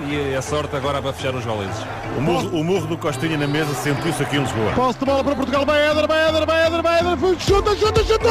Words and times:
e, 0.00 0.32
e 0.32 0.36
a 0.36 0.42
sorte 0.42 0.74
agora 0.76 1.00
para 1.00 1.12
fechar 1.12 1.34
os 1.34 1.44
goleses. 1.44 1.76
O 2.16 2.20
murro, 2.20 2.48
o 2.60 2.64
murro 2.64 2.86
do 2.86 2.98
Costinha 2.98 3.36
na 3.36 3.46
mesa 3.46 3.74
sentiu-se 3.74 4.22
aqui 4.22 4.36
em 4.36 4.40
Lisboa. 4.40 4.72
Posse 4.72 4.98
de 4.98 5.04
bola 5.04 5.24
para 5.24 5.34
Portugal, 5.34 5.64
vai 5.64 5.90
Éder, 5.90 6.06
vai 6.06 6.28
Éder, 6.28 6.46
vai 6.46 6.66
Éder, 6.66 6.82
vai 6.82 7.00
Éder, 7.00 7.40
chuta, 7.40 7.74
chuta, 7.76 8.04
chuta! 8.04 8.28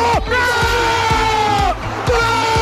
Gol! 2.07 2.52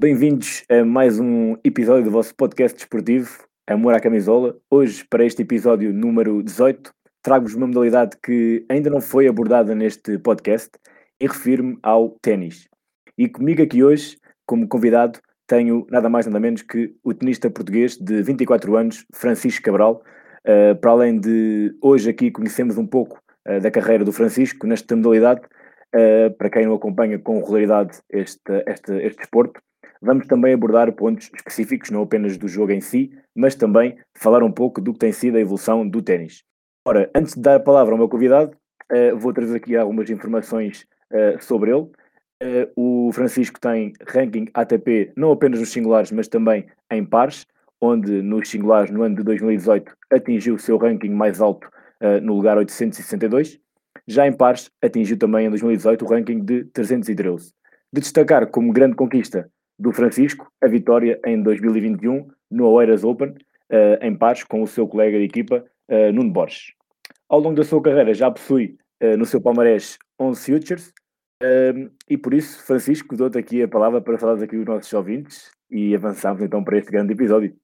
Bem-vindos 0.00 0.62
a 0.70 0.84
mais 0.84 1.18
um 1.18 1.56
episódio 1.64 2.04
do 2.04 2.12
vosso 2.12 2.32
podcast 2.36 2.78
desportivo, 2.78 3.44
Amor 3.66 3.94
à 3.94 3.98
Camisola. 3.98 4.56
Hoje, 4.70 5.04
para 5.04 5.26
este 5.26 5.42
episódio 5.42 5.92
número 5.92 6.40
18, 6.40 6.92
trago-vos 7.20 7.56
uma 7.56 7.66
modalidade 7.66 8.16
que 8.22 8.64
ainda 8.68 8.88
não 8.90 9.00
foi 9.00 9.26
abordada 9.26 9.74
neste 9.74 10.16
podcast 10.20 10.70
e 11.20 11.26
refiro-me 11.26 11.76
ao 11.82 12.10
ténis. 12.22 12.68
E 13.18 13.28
comigo 13.28 13.60
aqui 13.60 13.82
hoje, 13.82 14.16
como 14.46 14.68
convidado, 14.68 15.18
tenho 15.48 15.84
nada 15.90 16.08
mais 16.08 16.26
nada 16.26 16.38
menos 16.38 16.62
que 16.62 16.94
o 17.02 17.12
tenista 17.12 17.50
português 17.50 17.96
de 17.96 18.22
24 18.22 18.76
anos, 18.76 19.04
Francisco 19.12 19.64
Cabral. 19.64 20.04
Uh, 20.46 20.76
para 20.76 20.92
além 20.92 21.18
de 21.18 21.76
hoje 21.82 22.08
aqui 22.08 22.30
conhecemos 22.30 22.78
um 22.78 22.86
pouco 22.86 23.20
uh, 23.48 23.60
da 23.60 23.68
carreira 23.68 24.04
do 24.04 24.12
Francisco 24.12 24.64
nesta 24.64 24.94
modalidade, 24.94 25.40
uh, 25.92 26.32
para 26.38 26.50
quem 26.50 26.66
não 26.66 26.74
acompanha 26.74 27.18
com 27.18 27.40
regularidade 27.40 27.98
este, 28.08 28.62
este, 28.64 28.92
este 28.92 29.18
desporto, 29.18 29.60
Vamos 30.00 30.26
também 30.26 30.54
abordar 30.54 30.92
pontos 30.92 31.30
específicos, 31.34 31.90
não 31.90 32.02
apenas 32.02 32.36
do 32.36 32.46
jogo 32.46 32.72
em 32.72 32.80
si, 32.80 33.10
mas 33.34 33.54
também 33.54 33.96
falar 34.16 34.42
um 34.42 34.52
pouco 34.52 34.80
do 34.80 34.92
que 34.92 34.98
tem 34.98 35.12
sido 35.12 35.36
a 35.36 35.40
evolução 35.40 35.88
do 35.88 36.00
ténis. 36.00 36.44
Ora, 36.86 37.10
antes 37.14 37.34
de 37.34 37.40
dar 37.40 37.56
a 37.56 37.60
palavra 37.60 37.92
ao 37.92 37.98
meu 37.98 38.08
convidado, 38.08 38.56
uh, 38.92 39.16
vou 39.18 39.32
trazer 39.32 39.56
aqui 39.56 39.76
algumas 39.76 40.08
informações 40.08 40.86
uh, 41.12 41.42
sobre 41.42 41.70
ele. 41.70 41.90
Uh, 42.40 43.08
o 43.08 43.12
Francisco 43.12 43.60
tem 43.60 43.92
ranking 44.06 44.46
ATP 44.54 45.12
não 45.16 45.32
apenas 45.32 45.60
nos 45.60 45.72
singulares, 45.72 46.12
mas 46.12 46.28
também 46.28 46.66
em 46.90 47.04
pares, 47.04 47.46
onde 47.80 48.22
nos 48.22 48.48
singulares 48.48 48.90
no 48.90 49.02
ano 49.02 49.16
de 49.16 49.22
2018 49.24 49.92
atingiu 50.10 50.54
o 50.54 50.58
seu 50.58 50.76
ranking 50.78 51.10
mais 51.10 51.40
alto 51.40 51.68
no 52.22 52.34
lugar 52.34 52.56
862. 52.56 53.58
Já 54.06 54.26
em 54.26 54.32
pares 54.32 54.70
atingiu 54.80 55.18
também 55.18 55.46
em 55.46 55.50
2018 55.50 56.04
o 56.04 56.08
ranking 56.08 56.44
de 56.44 56.64
313. 56.66 57.52
De 57.92 58.00
destacar 58.00 58.46
como 58.48 58.72
grande 58.72 58.94
conquista 58.94 59.50
do 59.78 59.92
Francisco, 59.92 60.50
a 60.60 60.66
vitória 60.66 61.20
em 61.24 61.40
2021 61.40 62.28
no 62.50 62.68
Oeiras 62.68 63.04
Open, 63.04 63.30
uh, 63.30 64.02
em 64.02 64.16
pares 64.16 64.42
com 64.42 64.62
o 64.62 64.66
seu 64.66 64.88
colega 64.88 65.18
de 65.18 65.24
equipa, 65.24 65.64
uh, 65.88 66.12
Nuno 66.12 66.32
Borges. 66.32 66.72
Ao 67.28 67.38
longo 67.38 67.56
da 67.56 67.64
sua 67.64 67.80
carreira 67.80 68.12
já 68.12 68.30
possui 68.30 68.76
uh, 69.02 69.16
no 69.16 69.24
seu 69.24 69.40
palmarés 69.40 69.98
11 70.18 70.52
futures 70.52 70.92
e 72.08 72.18
por 72.18 72.34
isso, 72.34 72.60
Francisco, 72.64 73.16
dou-te 73.16 73.38
aqui 73.38 73.62
a 73.62 73.68
palavra 73.68 74.00
para 74.00 74.18
falar 74.18 74.42
aqui 74.42 74.56
os 74.56 74.66
nossos 74.66 74.92
ouvintes 74.92 75.52
e 75.70 75.94
avançamos 75.94 76.42
então 76.42 76.64
para 76.64 76.76
este 76.76 76.90
grande 76.90 77.12
episódio. 77.12 77.54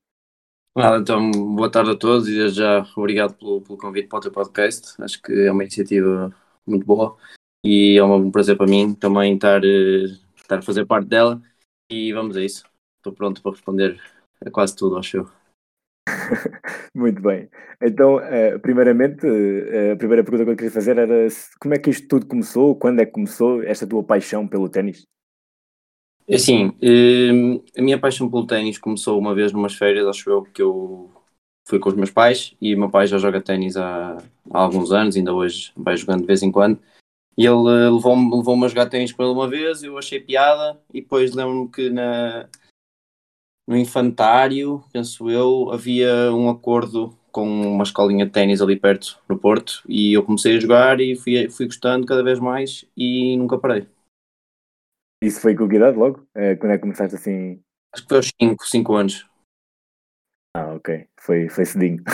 Então, 0.77 1.29
boa 1.33 1.69
tarde 1.69 1.91
a 1.91 1.97
todos 1.97 2.29
e 2.29 2.49
já 2.51 2.87
obrigado 2.97 3.35
pelo, 3.35 3.61
pelo 3.63 3.77
convite 3.77 4.07
para 4.07 4.19
o 4.19 4.23
teu 4.23 4.31
podcast. 4.31 4.95
Acho 5.03 5.21
que 5.21 5.33
é 5.33 5.51
uma 5.51 5.65
iniciativa 5.65 6.33
muito 6.65 6.87
boa 6.87 7.17
e 7.65 7.99
é 7.99 8.05
um 8.05 8.31
prazer 8.31 8.57
para 8.57 8.69
mim 8.69 8.95
também 8.95 9.35
estar, 9.35 9.61
estar 9.65 10.59
a 10.59 10.63
fazer 10.63 10.87
parte 10.87 11.09
dela 11.09 11.43
e 11.91 12.13
vamos 12.13 12.37
a 12.37 12.43
isso. 12.43 12.65
Estou 12.99 13.13
pronto 13.13 13.43
para 13.43 13.53
responder 13.53 14.01
a 14.45 14.51
quase 14.51 14.75
tudo, 14.77 14.97
acho 14.97 15.19
eu. 15.19 15.31
Muito 16.95 17.21
bem. 17.21 17.49
Então, 17.83 18.17
uh, 18.17 18.59
primeiramente, 18.61 19.27
uh, 19.27 19.93
a 19.93 19.97
primeira 19.97 20.23
pergunta 20.23 20.45
que 20.45 20.51
eu 20.51 20.57
queria 20.57 20.71
fazer 20.71 20.99
era 20.99 21.29
como 21.61 21.75
é 21.75 21.79
que 21.79 21.91
isto 21.91 22.09
tudo 22.09 22.27
começou? 22.27 22.75
Quando 22.77 23.01
é 23.01 23.07
que 23.07 23.13
começou 23.13 23.63
esta 23.63 23.87
tua 23.87 24.03
paixão 24.03 24.47
pelo 24.47 24.69
ténis? 24.69 25.07
É 26.27 26.37
assim, 26.37 26.69
uh, 26.69 27.65
a 27.77 27.83
minha 27.83 27.99
paixão 27.99 28.31
pelo 28.31 28.47
ténis 28.47 28.79
começou 28.79 29.19
uma 29.19 29.35
vez 29.35 29.53
numas 29.53 29.75
férias, 29.75 30.07
acho 30.07 30.31
eu, 30.31 30.43
que 30.43 30.63
eu 30.63 31.11
fui 31.67 31.79
com 31.79 31.89
os 31.91 31.95
meus 31.95 32.11
pais 32.11 32.55
e 32.61 32.75
o 32.75 32.79
meu 32.79 32.91
pai 32.91 33.07
já 33.07 33.19
joga 33.19 33.43
ténis 33.43 33.77
há, 33.77 34.17
há 34.51 34.59
alguns 34.59 34.93
anos, 34.93 35.17
ainda 35.17 35.35
hoje 35.35 35.73
vai 35.77 35.97
jogando 35.97 36.21
de 36.21 36.27
vez 36.27 36.43
em 36.43 36.51
quando. 36.51 36.79
E 37.37 37.45
ele 37.45 37.69
eh, 37.69 37.91
levou-me 37.91 38.37
levou 38.37 38.65
a 38.65 38.69
jogar 38.69 38.87
ténis 38.87 39.13
com 39.13 39.23
ele 39.23 39.33
uma 39.33 39.49
vez, 39.49 39.83
eu 39.83 39.99
achei 39.99 40.21
piada, 40.21 40.81
e 40.93 41.01
depois 41.01 41.35
lembro-me 41.35 41.69
que 41.69 41.91
na, 41.91 42.49
no 43.67 43.77
infantário, 43.77 44.85
penso 44.93 45.29
eu, 45.29 45.71
havia 45.73 46.33
um 46.33 46.49
acordo 46.49 47.17
com 47.33 47.45
uma 47.49 47.83
escolinha 47.83 48.25
de 48.25 48.31
ténis 48.31 48.63
ali 48.63 48.77
perto 48.77 49.19
no 49.29 49.37
Porto, 49.37 49.83
e 49.89 50.13
eu 50.13 50.25
comecei 50.25 50.57
a 50.57 50.61
jogar 50.61 51.01
e 51.01 51.17
fui, 51.17 51.49
fui 51.51 51.67
gostando 51.67 52.07
cada 52.07 52.23
vez 52.23 52.39
mais 52.39 52.85
e 52.97 53.37
nunca 53.37 53.59
parei. 53.59 53.89
Isso 55.23 55.41
foi 55.41 55.57
com 55.57 55.69
que 55.69 55.77
idade 55.77 55.97
logo? 55.97 56.27
É, 56.35 56.55
quando 56.55 56.73
é 56.73 56.75
que 56.77 56.83
começaste 56.83 57.17
assim? 57.17 57.61
Acho 57.93 58.03
que 58.03 58.09
foi 58.09 58.17
aos 58.19 58.31
5, 58.41 58.67
5 58.67 58.95
anos. 58.95 59.27
Ah, 60.55 60.75
ok. 60.75 61.09
Foi, 61.19 61.49
foi 61.49 61.65
cedinho. 61.65 62.05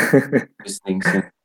Foi 0.60 0.70
cedinho, 0.70 1.02
sim. 1.02 1.20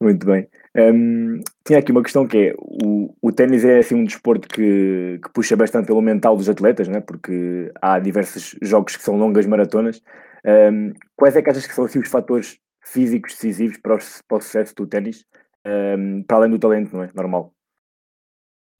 Muito 0.00 0.24
bem. 0.24 0.48
Um, 0.76 1.40
tinha 1.64 1.80
aqui 1.80 1.90
uma 1.90 2.02
questão 2.02 2.26
que 2.26 2.38
é, 2.38 2.54
o, 2.56 3.12
o 3.20 3.32
ténis 3.32 3.64
é 3.64 3.78
assim 3.78 3.96
um 3.96 4.04
desporto 4.04 4.46
que, 4.46 5.18
que 5.22 5.32
puxa 5.32 5.56
bastante 5.56 5.86
pelo 5.86 6.00
mental 6.00 6.36
dos 6.36 6.48
atletas, 6.48 6.86
né? 6.86 7.00
porque 7.00 7.72
há 7.82 7.98
diversos 7.98 8.54
jogos 8.62 8.96
que 8.96 9.02
são 9.02 9.16
longas 9.16 9.44
maratonas. 9.44 10.00
Um, 10.44 10.92
quais 11.16 11.34
é 11.34 11.42
que 11.42 11.50
achas 11.50 11.66
que 11.66 11.74
são 11.74 11.84
assim, 11.84 11.98
os 11.98 12.08
fatores 12.08 12.60
físicos 12.84 13.32
decisivos 13.32 13.76
para 13.78 13.96
o, 13.96 13.98
para 14.28 14.38
o 14.38 14.40
sucesso 14.40 14.74
do 14.76 14.86
ténis, 14.86 15.24
um, 15.66 16.22
para 16.22 16.36
além 16.36 16.50
do 16.50 16.58
talento, 16.60 16.94
não 16.94 17.02
é? 17.02 17.10
Normal. 17.12 17.52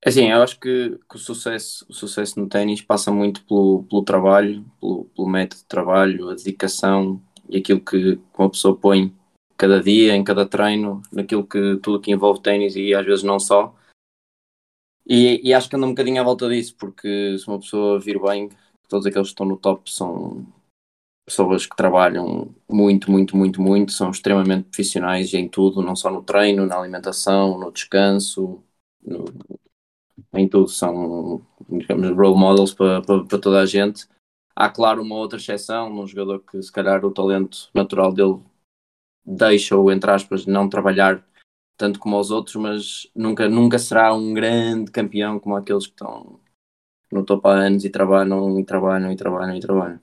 É 0.04 0.10
assim, 0.10 0.30
eu 0.30 0.40
acho 0.40 0.60
que, 0.60 0.96
que, 1.10 1.16
o, 1.16 1.18
sucesso, 1.18 1.84
o 1.88 1.92
sucesso 1.92 2.38
no 2.38 2.48
ténis 2.48 2.80
passa 2.80 3.10
muito 3.10 3.44
pelo, 3.44 3.82
pelo 3.90 4.04
trabalho, 4.04 4.64
pelo, 4.80 5.06
pelo 5.06 5.28
método 5.28 5.62
de 5.62 5.66
trabalho, 5.66 6.30
a 6.30 6.34
dedicação 6.36 7.20
e 7.48 7.58
aquilo 7.58 7.80
que 7.80 8.20
uma 8.38 8.48
pessoa 8.48 8.76
põe 8.76 9.12
cada 9.58 9.82
dia, 9.82 10.14
em 10.14 10.24
cada 10.24 10.46
treino, 10.46 11.02
naquilo 11.12 11.46
que 11.46 11.76
tudo 11.82 12.00
que 12.00 12.12
envolve 12.12 12.40
ténis 12.40 12.76
e 12.76 12.94
às 12.94 13.04
vezes 13.04 13.24
não 13.24 13.40
só. 13.40 13.74
E, 15.04 15.40
e, 15.42 15.54
acho 15.54 15.68
que 15.68 15.76
anda 15.76 15.86
um 15.86 15.90
bocadinho 15.90 16.20
à 16.20 16.24
volta 16.24 16.48
disso, 16.48 16.76
porque 16.78 17.36
se 17.38 17.48
uma 17.48 17.58
pessoa 17.58 17.98
vir 17.98 18.20
bem, 18.20 18.50
todos 18.88 19.06
aqueles 19.06 19.28
que 19.28 19.32
estão 19.32 19.46
no 19.46 19.56
top 19.56 19.90
são 19.90 20.46
pessoas 21.26 21.66
que 21.66 21.76
trabalham 21.76 22.54
muito, 22.68 23.10
muito, 23.10 23.36
muito, 23.36 23.60
muito, 23.60 23.92
são 23.92 24.10
extremamente 24.10 24.64
profissionais 24.68 25.32
em 25.34 25.48
tudo, 25.48 25.82
não 25.82 25.96
só 25.96 26.10
no 26.10 26.22
treino, 26.22 26.66
na 26.66 26.78
alimentação, 26.78 27.58
no 27.58 27.72
descanso, 27.72 28.62
no, 29.02 29.24
em 30.34 30.48
tudo, 30.48 30.68
são, 30.68 31.42
digamos, 31.68 32.10
role 32.16 32.38
models 32.38 32.74
para, 32.74 33.02
para, 33.02 33.24
para 33.24 33.38
toda 33.38 33.60
a 33.60 33.66
gente. 33.66 34.06
Há, 34.54 34.68
claro, 34.68 35.02
uma 35.02 35.16
outra 35.16 35.38
exceção, 35.38 35.90
num 35.90 36.06
jogador 36.06 36.40
que 36.40 36.62
se 36.62 36.72
calhar 36.72 37.04
o 37.04 37.10
talento 37.10 37.70
natural 37.74 38.12
dele 38.12 38.40
deixa-o, 39.28 39.90
entre 39.92 40.10
aspas, 40.10 40.46
não 40.46 40.68
trabalhar 40.68 41.22
tanto 41.76 42.00
como 42.00 42.18
os 42.18 42.30
outros, 42.30 42.56
mas 42.56 43.10
nunca, 43.14 43.48
nunca 43.48 43.78
será 43.78 44.12
um 44.14 44.32
grande 44.32 44.90
campeão 44.90 45.38
como 45.38 45.54
aqueles 45.54 45.86
que 45.86 45.92
estão 45.92 46.40
no 47.12 47.24
topo 47.24 47.46
há 47.48 47.54
anos 47.54 47.84
e 47.84 47.90
trabalham 47.90 48.58
e 48.58 48.64
trabalham 48.64 49.12
e 49.12 49.16
trabalham 49.16 49.56
e 49.56 49.60
trabalham. 49.60 50.00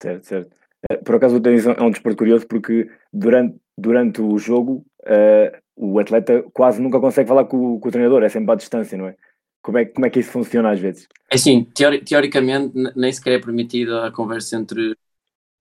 Certo, 0.00 0.24
certo. 0.24 0.56
Eh, 0.90 0.96
por 0.98 1.16
acaso 1.16 1.36
o 1.36 1.40
ténis 1.40 1.66
é 1.66 1.82
um 1.82 1.90
desporto 1.90 2.18
curioso 2.18 2.46
porque 2.46 2.90
durante, 3.12 3.58
durante 3.76 4.20
o 4.20 4.38
jogo 4.38 4.84
uh, 5.02 5.58
o 5.76 5.98
atleta 5.98 6.44
quase 6.52 6.80
nunca 6.80 7.00
consegue 7.00 7.28
falar 7.28 7.46
com, 7.46 7.80
com, 7.80 7.88
o 7.88 7.92
treinador, 7.92 8.22
é 8.22 8.28
sempre 8.28 8.52
à 8.52 8.54
distância, 8.54 8.96
não 8.96 9.08
é? 9.08 9.16
Como 9.62 9.78
é, 9.78 9.84
como 9.86 10.06
é 10.06 10.10
que 10.10 10.20
isso 10.20 10.30
funciona 10.30 10.70
às 10.70 10.78
vezes? 10.78 11.08
É 11.30 11.36
assim, 11.36 11.64
teori 11.64 12.04
teoricamente 12.04 12.74
nem 12.94 13.12
sequer 13.12 13.38
é 13.38 13.40
permitida 13.40 14.06
a 14.06 14.12
conversa 14.12 14.56
entre 14.56 14.94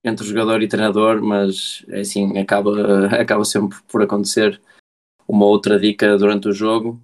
entre 0.03 0.25
jogador 0.25 0.61
e 0.61 0.67
treinador, 0.67 1.21
mas 1.21 1.85
é 1.89 2.01
assim, 2.01 2.37
acaba, 2.37 3.07
acaba 3.19 3.45
sempre 3.45 3.77
por 3.87 4.01
acontecer 4.01 4.61
uma 5.27 5.45
outra 5.45 5.79
dica 5.79 6.17
durante 6.17 6.49
o 6.49 6.53
jogo. 6.53 7.01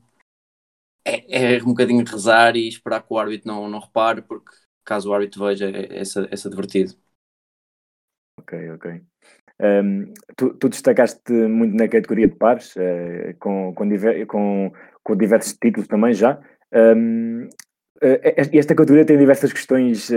É, 1.06 1.56
é 1.58 1.64
um 1.64 1.68
bocadinho 1.68 2.06
rezar 2.06 2.56
e 2.56 2.68
esperar 2.68 3.02
que 3.02 3.14
o 3.14 3.18
árbitro 3.18 3.48
não, 3.48 3.70
não 3.70 3.80
repare, 3.80 4.22
porque 4.22 4.52
caso 4.84 5.10
o 5.10 5.14
árbitro 5.14 5.46
veja, 5.46 5.70
é, 5.70 6.00
é, 6.00 6.02
é 6.02 6.50
divertido. 6.50 6.94
Ok, 8.40 8.72
ok. 8.72 9.02
Um, 9.62 10.14
tu, 10.38 10.54
tu, 10.54 10.70
destacaste 10.70 11.34
muito 11.34 11.76
na 11.76 11.88
categoria 11.90 12.28
de 12.28 12.36
pares, 12.36 12.76
uh, 12.78 13.36
com, 13.40 13.74
com, 13.74 13.88
diver, 13.88 14.26
com, 14.26 14.72
com 15.04 15.18
diversos 15.18 15.54
títulos 15.54 15.88
também 15.88 16.14
já. 16.14 16.40
Um, 16.74 17.50
esta 18.02 18.76
categoria 18.76 19.06
tem 19.06 19.18
diversas 19.18 19.52
questões 19.52 20.10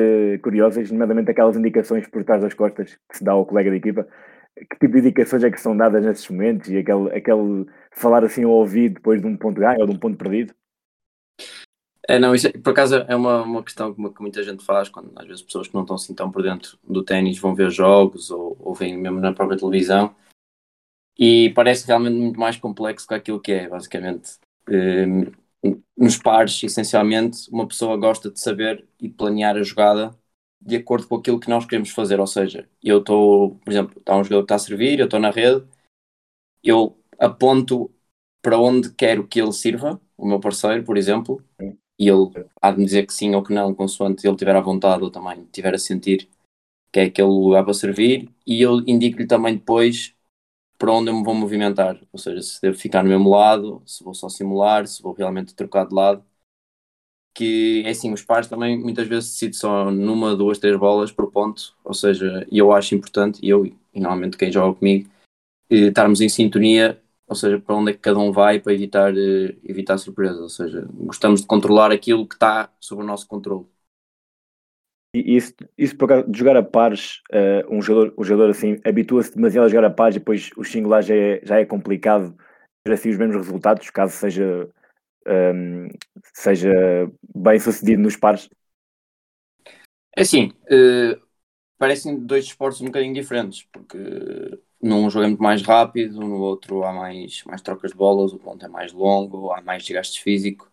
curiosas, 0.43 0.91
nomeadamente 0.91 1.31
aquelas 1.31 1.57
indicações 1.57 2.07
por 2.07 2.25
trás 2.25 2.41
das 2.41 2.55
costas 2.55 2.99
que 3.11 3.19
se 3.19 3.25
dá 3.25 3.33
ao 3.33 3.47
colega 3.47 3.71
de 3.71 3.77
equipa. 3.77 4.07
Que 4.55 4.79
tipo 4.79 4.93
de 4.93 4.99
indicações 5.01 5.43
é 5.45 5.51
que 5.51 5.61
são 5.61 5.77
dadas 5.77 6.05
nesses 6.05 6.29
momentos 6.29 6.69
e 6.69 6.77
aquele, 6.77 7.09
aquele 7.15 7.67
falar 7.91 8.23
assim 8.25 8.45
ao 8.45 8.51
ouvido 8.51 8.95
depois 8.95 9.21
de 9.21 9.27
um 9.27 9.37
ponto 9.37 9.61
ganho 9.61 9.81
ou 9.81 9.87
de 9.87 9.93
um 9.93 9.99
ponto 9.99 10.17
perdido? 10.17 10.55
É, 12.09 12.19
não, 12.19 12.35
isso 12.35 12.49
é- 12.49 12.53
por 12.53 12.71
acaso 12.71 12.97
é 12.97 13.17
uma, 13.17 13.43
uma 13.43 13.63
questão 13.63 13.95
que, 13.95 14.11
que 14.11 14.21
muita 14.21 14.43
gente 14.43 14.65
faz, 14.65 14.89
quando 14.89 15.11
às 15.17 15.27
vezes 15.27 15.43
pessoas 15.43 15.69
que 15.69 15.75
não 15.75 15.83
estão 15.83 15.97
assim 15.97 16.15
tão 16.15 16.31
por 16.31 16.43
dentro 16.43 16.77
do 16.83 17.03
ténis 17.03 17.39
vão 17.39 17.55
ver 17.55 17.71
jogos 17.71 18.31
ou, 18.31 18.57
ou 18.61 18.75
veem 18.75 18.99
mesmo 18.99 19.21
na 19.21 19.33
própria 19.33 19.59
televisão 19.59 20.15
e 21.19 21.51
parece 21.55 21.87
realmente 21.87 22.17
muito 22.17 22.41
mais 22.41 22.57
complexo 22.57 23.07
que 23.07 23.15
aquilo 23.15 23.41
que 23.41 23.53
é, 23.53 23.69
basicamente. 23.69 24.33
Hum, 24.69 25.31
nos 26.03 26.17
pares, 26.17 26.61
essencialmente, 26.65 27.49
uma 27.53 27.67
pessoa 27.67 27.97
gosta 27.97 28.29
de 28.29 28.41
saber 28.41 28.89
e 29.01 29.09
planear 29.09 29.57
a 29.57 29.63
jogada 29.63 30.11
de 30.61 30.77
acordo 30.77 31.07
com 31.07 31.17
aquilo 31.17 31.39
que 31.39 31.49
nós 31.49 31.65
queremos 31.65 31.91
fazer, 31.91 32.19
ou 32.19 32.27
seja, 32.27 32.69
eu 32.83 32.99
estou, 32.99 33.57
por 33.57 33.71
exemplo, 33.71 33.99
está 33.99 34.17
um 34.17 34.25
jogador 34.25 34.43
que 34.43 34.45
está 34.47 34.55
a 34.57 34.59
servir, 34.59 34.99
eu 34.99 35.05
estou 35.05 35.21
na 35.21 35.31
rede, 35.31 35.65
eu 36.63 36.99
aponto 37.19 37.89
para 38.43 38.59
onde 38.59 38.93
quero 38.95 39.27
que 39.29 39.41
ele 39.41 39.53
sirva, 39.53 40.01
o 40.17 40.27
meu 40.27 40.41
parceiro, 40.41 40.85
por 40.85 40.97
exemplo, 40.97 41.41
e 41.99 42.09
ele 42.09 42.31
há 42.61 42.73
de 42.73 42.79
me 42.79 42.85
dizer 42.85 43.07
que 43.07 43.13
sim 43.13 43.35
ou 43.35 43.43
que 43.43 43.53
não, 43.53 43.75
consoante 43.75 44.27
ele 44.27 44.37
tiver 44.37 44.57
à 44.57 44.61
vontade 44.61 45.05
ou 45.05 45.11
também 45.11 45.45
tiver 45.53 45.75
a 45.75 45.79
sentir 45.79 46.29
que 46.93 47.01
é 47.01 47.05
aquele 47.05 47.29
lugar 47.29 47.65
para 47.65 47.75
servir, 47.75 48.29
e 48.47 48.61
eu 48.61 48.81
indico-lhe 48.87 49.27
também 49.27 49.55
depois 49.57 50.15
para 50.83 50.93
onde 50.93 51.11
eu 51.13 51.15
me 51.17 51.23
vou 51.25 51.33
movimentar, 51.35 51.97
ou 52.13 52.19
seja, 52.19 52.43
se 52.43 52.61
devo 52.61 52.77
ficar 52.77 53.05
no 53.05 53.09
mesmo 53.09 53.31
lado, 53.31 53.81
se 53.87 54.03
vou 54.03 54.13
só 54.15 54.29
simular, 54.29 54.85
se 54.89 55.01
vou 55.01 55.13
realmente 55.13 55.55
trocar 55.55 55.87
de 55.87 55.95
lado. 55.95 56.25
Que 57.35 57.83
é 57.87 57.91
assim, 57.91 58.13
os 58.13 58.23
pares 58.23 58.47
também 58.49 58.79
muitas 58.79 59.09
vezes 59.09 59.31
decidem 59.31 59.55
só 59.55 59.91
numa, 59.91 60.37
duas, 60.37 60.59
três 60.59 60.77
bolas 60.79 61.11
por 61.11 61.31
ponto, 61.33 61.75
ou 61.83 61.95
seja, 61.95 62.47
e 62.51 62.59
eu 62.59 62.73
acho 62.73 62.95
importante, 62.95 63.41
e 63.43 63.49
eu 63.49 63.65
e 63.67 63.75
normalmente 64.01 64.37
quem 64.37 64.53
joga 64.53 64.79
comigo, 64.79 65.09
eh, 65.71 65.89
estarmos 65.89 66.21
em 66.23 66.29
sintonia, 66.29 67.01
ou 67.27 67.37
seja, 67.37 67.61
para 67.61 67.77
onde 67.77 67.93
é 67.93 67.95
que 67.95 68.01
cada 68.01 68.19
um 68.21 68.33
vai 68.33 68.61
para 68.61 68.75
evitar, 68.75 69.13
eh, 69.17 69.57
evitar 69.65 69.99
surpresas, 69.99 70.41
ou 70.41 70.49
seja, 70.51 70.89
gostamos 70.95 71.43
de 71.43 71.49
controlar 71.49 71.93
aquilo 71.93 72.27
que 72.29 72.35
está 72.37 72.71
sob 72.81 73.03
o 73.03 73.07
nosso 73.07 73.27
controle. 73.29 73.67
E 75.15 75.37
isso, 75.37 75.53
isso 75.77 75.97
por 75.97 76.07
acaso, 76.07 76.31
de 76.31 76.39
jogar 76.39 76.57
a 76.57 76.63
pares, 76.63 77.21
eh, 77.31 77.65
um, 77.71 77.83
jogador, 77.83 78.15
um 78.19 78.25
jogador 78.25 78.51
assim 78.51 78.79
habitua-se 78.85 79.35
demasiado 79.35 79.67
a 79.67 79.69
jogar 79.69 79.85
a 79.85 79.91
pares 79.91 80.17
e 80.17 80.19
depois 80.19 80.51
o 80.57 80.65
singular 80.65 81.03
já 81.03 81.15
é, 81.15 81.41
já 81.45 81.61
é 81.61 81.67
complicado 81.67 82.35
ter 82.83 82.93
assim 82.95 83.11
os 83.11 83.19
mesmos 83.19 83.37
resultados, 83.37 83.91
caso 83.91 84.17
seja, 84.17 84.69
ehm, 85.27 85.89
seja 86.35 86.73
bem 87.35 87.61
sucedido 87.61 88.03
nos 88.03 88.17
pares. 88.17 88.49
É 90.17 90.23
assim, 90.23 90.53
eh, 90.71 91.19
parecem 91.79 92.19
dois 92.19 92.47
esportes 92.47 92.81
um 92.81 92.87
bocadinho 92.87 93.15
diferentes, 93.15 93.65
porque 93.73 93.99
num 94.83 95.11
jogo 95.11 95.27
é 95.27 95.29
muito 95.29 95.43
mais 95.43 95.63
rápido, 95.63 96.21
no 96.21 96.41
outro 96.41 96.85
há 96.85 96.93
mais, 96.95 97.45
mais 97.45 97.63
trocas 97.63 97.93
de 97.93 97.99
bolas, 97.99 98.33
o 98.33 98.41
ponto 98.41 98.65
é 98.67 98.69
mais 98.69 98.93
longo, 98.95 99.53
há 99.53 99.63
mais 99.63 99.85
desgaste 99.85 100.23
físico. 100.23 100.72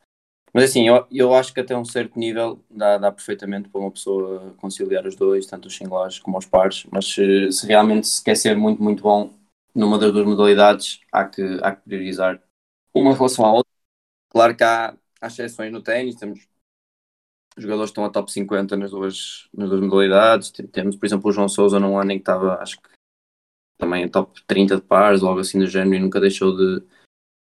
Mas 0.53 0.65
assim, 0.71 0.87
eu, 0.87 1.05
eu 1.11 1.33
acho 1.35 1.53
que 1.53 1.59
até 1.59 1.77
um 1.77 1.85
certo 1.85 2.17
nível 2.17 2.63
dá, 2.69 2.97
dá 2.97 3.11
perfeitamente 3.11 3.69
para 3.69 3.81
uma 3.81 3.91
pessoa 3.91 4.53
conciliar 4.57 5.05
os 5.05 5.15
dois, 5.15 5.45
tanto 5.45 5.67
os 5.67 5.75
singulares 5.75 6.19
como 6.19 6.37
os 6.37 6.45
pares, 6.45 6.85
mas 6.91 7.05
se, 7.05 7.51
se 7.51 7.67
realmente 7.67 8.07
se 8.07 8.23
quer 8.23 8.35
ser 8.35 8.55
muito, 8.57 8.81
muito 8.81 9.03
bom 9.03 9.33
numa 9.75 9.97
das 9.99 10.11
duas 10.11 10.25
modalidades, 10.25 10.99
há 11.11 11.25
que, 11.25 11.41
há 11.61 11.75
que 11.75 11.83
priorizar 11.83 12.41
uma 12.93 13.11
em 13.11 13.15
relação 13.15 13.45
à 13.45 13.53
outra. 13.53 13.71
Claro 14.29 14.55
que 14.57 14.63
há, 14.63 14.97
há 15.21 15.27
exceções 15.27 15.71
no 15.71 15.81
ténis, 15.83 16.15
temos 16.15 16.47
jogadores 17.57 17.89
que 17.89 17.93
estão 17.93 18.05
a 18.05 18.09
top 18.09 18.31
50 18.31 18.75
nas 18.77 18.91
duas, 18.91 19.47
nas 19.53 19.69
duas 19.69 19.81
modalidades. 19.81 20.51
Tem- 20.51 20.67
Temos, 20.67 20.95
por 20.95 21.05
exemplo, 21.05 21.29
o 21.29 21.31
João 21.33 21.49
Souza 21.49 21.79
num 21.79 21.97
ano 21.97 22.11
em 22.11 22.17
que 22.17 22.21
estava, 22.21 22.55
acho 22.61 22.77
que 22.81 22.89
também 23.77 24.03
em 24.05 24.09
top 24.09 24.41
30 24.47 24.75
de 24.77 24.81
pares, 24.83 25.21
logo 25.21 25.39
assim 25.41 25.59
do 25.59 25.67
género, 25.67 25.95
e 25.95 25.99
nunca 25.99 26.19
deixou 26.21 26.55
de, 26.55 26.85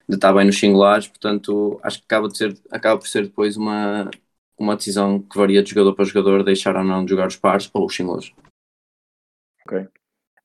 de 0.09 0.17
estar 0.17 0.33
bem 0.33 0.47
nos 0.47 0.59
singulares. 0.59 1.09
Portanto, 1.09 1.79
acho 1.83 1.99
que 1.99 2.05
acaba, 2.05 2.29
de 2.29 2.39
ser, 2.39 2.59
acaba 2.71 2.99
por 2.99 3.09
ser 3.09 3.25
depois 3.25 3.57
uma, 3.57 4.11
uma 4.59 4.77
decisão 4.77 5.21
que 5.21 5.37
varia 5.37 5.63
de 5.63 5.71
jogador 5.71 5.95
para 5.95 6.05
jogador, 6.05 6.43
deixar 6.43 6.77
ou 6.77 6.85
não 6.85 7.05
de 7.05 7.11
jogar 7.11 7.29
os 7.29 7.37
pares 7.37 7.71
ou 7.73 7.87
os 7.87 7.95
singulares. 7.95 8.33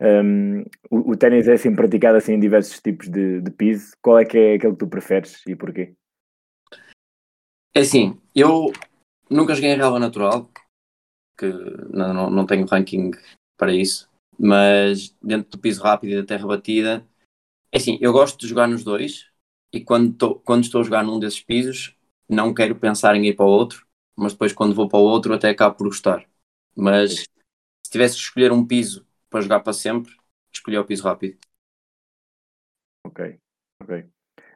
Ehm, 0.03 0.65
o, 0.91 1.11
o 1.11 1.17
ténis 1.17 1.47
é 1.47 1.53
assim 1.53 1.73
praticado 1.73 2.17
assim 2.17 2.33
em 2.33 2.39
diversos 2.39 2.79
tipos 2.81 3.07
de, 3.07 3.39
de 3.39 3.51
piso. 3.51 3.93
Qual 4.01 4.19
é 4.19 4.25
que 4.25 4.37
é 4.37 4.55
aquele 4.55 4.73
que 4.73 4.79
tu 4.79 4.87
preferes 4.87 5.41
e 5.47 5.55
porquê? 5.55 5.93
É 7.73 7.79
assim, 7.79 8.19
eu 8.35 8.71
nunca 9.29 9.55
joguei 9.55 9.71
em 9.71 9.77
relva 9.77 9.97
natural, 9.97 10.49
que 11.37 11.47
não, 11.89 12.13
não, 12.13 12.29
não 12.29 12.45
tenho 12.45 12.65
ranking 12.65 13.11
para 13.57 13.73
isso, 13.73 14.09
mas 14.37 15.15
dentro 15.21 15.51
do 15.51 15.57
piso 15.57 15.81
rápido 15.81 16.11
e 16.11 16.15
da 16.17 16.27
terra 16.27 16.45
batida, 16.45 17.07
é 17.71 17.77
assim, 17.77 17.97
eu 18.01 18.11
gosto 18.11 18.37
de 18.39 18.47
jogar 18.47 18.67
nos 18.67 18.83
dois 18.83 19.31
e 19.73 19.81
quando, 19.83 20.13
tô- 20.15 20.35
quando 20.37 20.63
estou 20.65 20.81
a 20.81 20.85
jogar 20.85 21.03
num 21.03 21.19
desses 21.19 21.41
pisos, 21.41 21.95
não 22.29 22.53
quero 22.53 22.75
pensar 22.75 23.15
em 23.15 23.27
ir 23.27 23.35
para 23.35 23.45
o 23.45 23.49
outro, 23.49 23.85
mas 24.15 24.33
depois 24.33 24.53
quando 24.53 24.75
vou 24.75 24.87
para 24.89 24.99
o 24.99 25.03
outro 25.03 25.33
até 25.33 25.49
acabo 25.49 25.75
por 25.77 25.87
gostar. 25.87 26.25
Mas 26.75 27.21
se 27.83 27.91
tivesse 27.91 28.15
que 28.17 28.21
escolher 28.23 28.51
um 28.53 28.65
piso 28.65 29.05
para 29.29 29.41
jogar 29.41 29.61
para 29.61 29.73
sempre, 29.73 30.13
escolhi 30.53 30.77
o 30.77 30.85
piso 30.85 31.03
rápido. 31.03 31.37
Ok, 33.05 33.19
ok. 33.81 33.91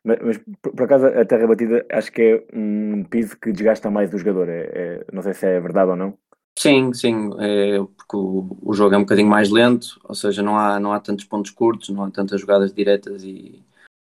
Mas, 0.03 0.19
mas, 0.25 0.37
por, 0.61 0.71
por 0.75 0.83
acaso 0.85 1.05
a 1.07 1.25
terra 1.25 1.47
batida 1.47 1.85
acho 1.91 2.11
que 2.11 2.21
é 2.23 2.33
um 2.57 3.03
piso 3.05 3.37
que 3.39 3.51
desgasta 3.51 3.91
mais 3.91 4.13
o 4.13 4.17
jogador. 4.17 4.49
É, 4.49 4.61
é- 5.01 5.05
não 5.13 5.21
sei 5.23 5.33
se 5.33 5.45
é 5.47 5.59
verdade 5.59 5.91
ou 5.91 5.97
não. 5.97 6.17
Sim, 6.57 6.91
sim, 6.93 7.29
é, 7.39 7.77
porque 7.79 8.15
o, 8.17 8.57
o 8.63 8.73
jogo 8.73 8.95
é 8.95 8.97
um 8.97 9.01
bocadinho 9.01 9.27
mais 9.29 9.49
lento, 9.51 9.99
ou 10.03 10.15
seja, 10.15 10.41
não 10.41 10.57
há, 10.57 10.79
não 10.79 10.91
há 10.91 10.99
tantos 10.99 11.23
pontos 11.25 11.51
curtos, 11.51 11.89
não 11.89 12.03
há 12.03 12.09
tantas 12.11 12.41
jogadas 12.41 12.73
diretas 12.73 13.23
e 13.23 13.63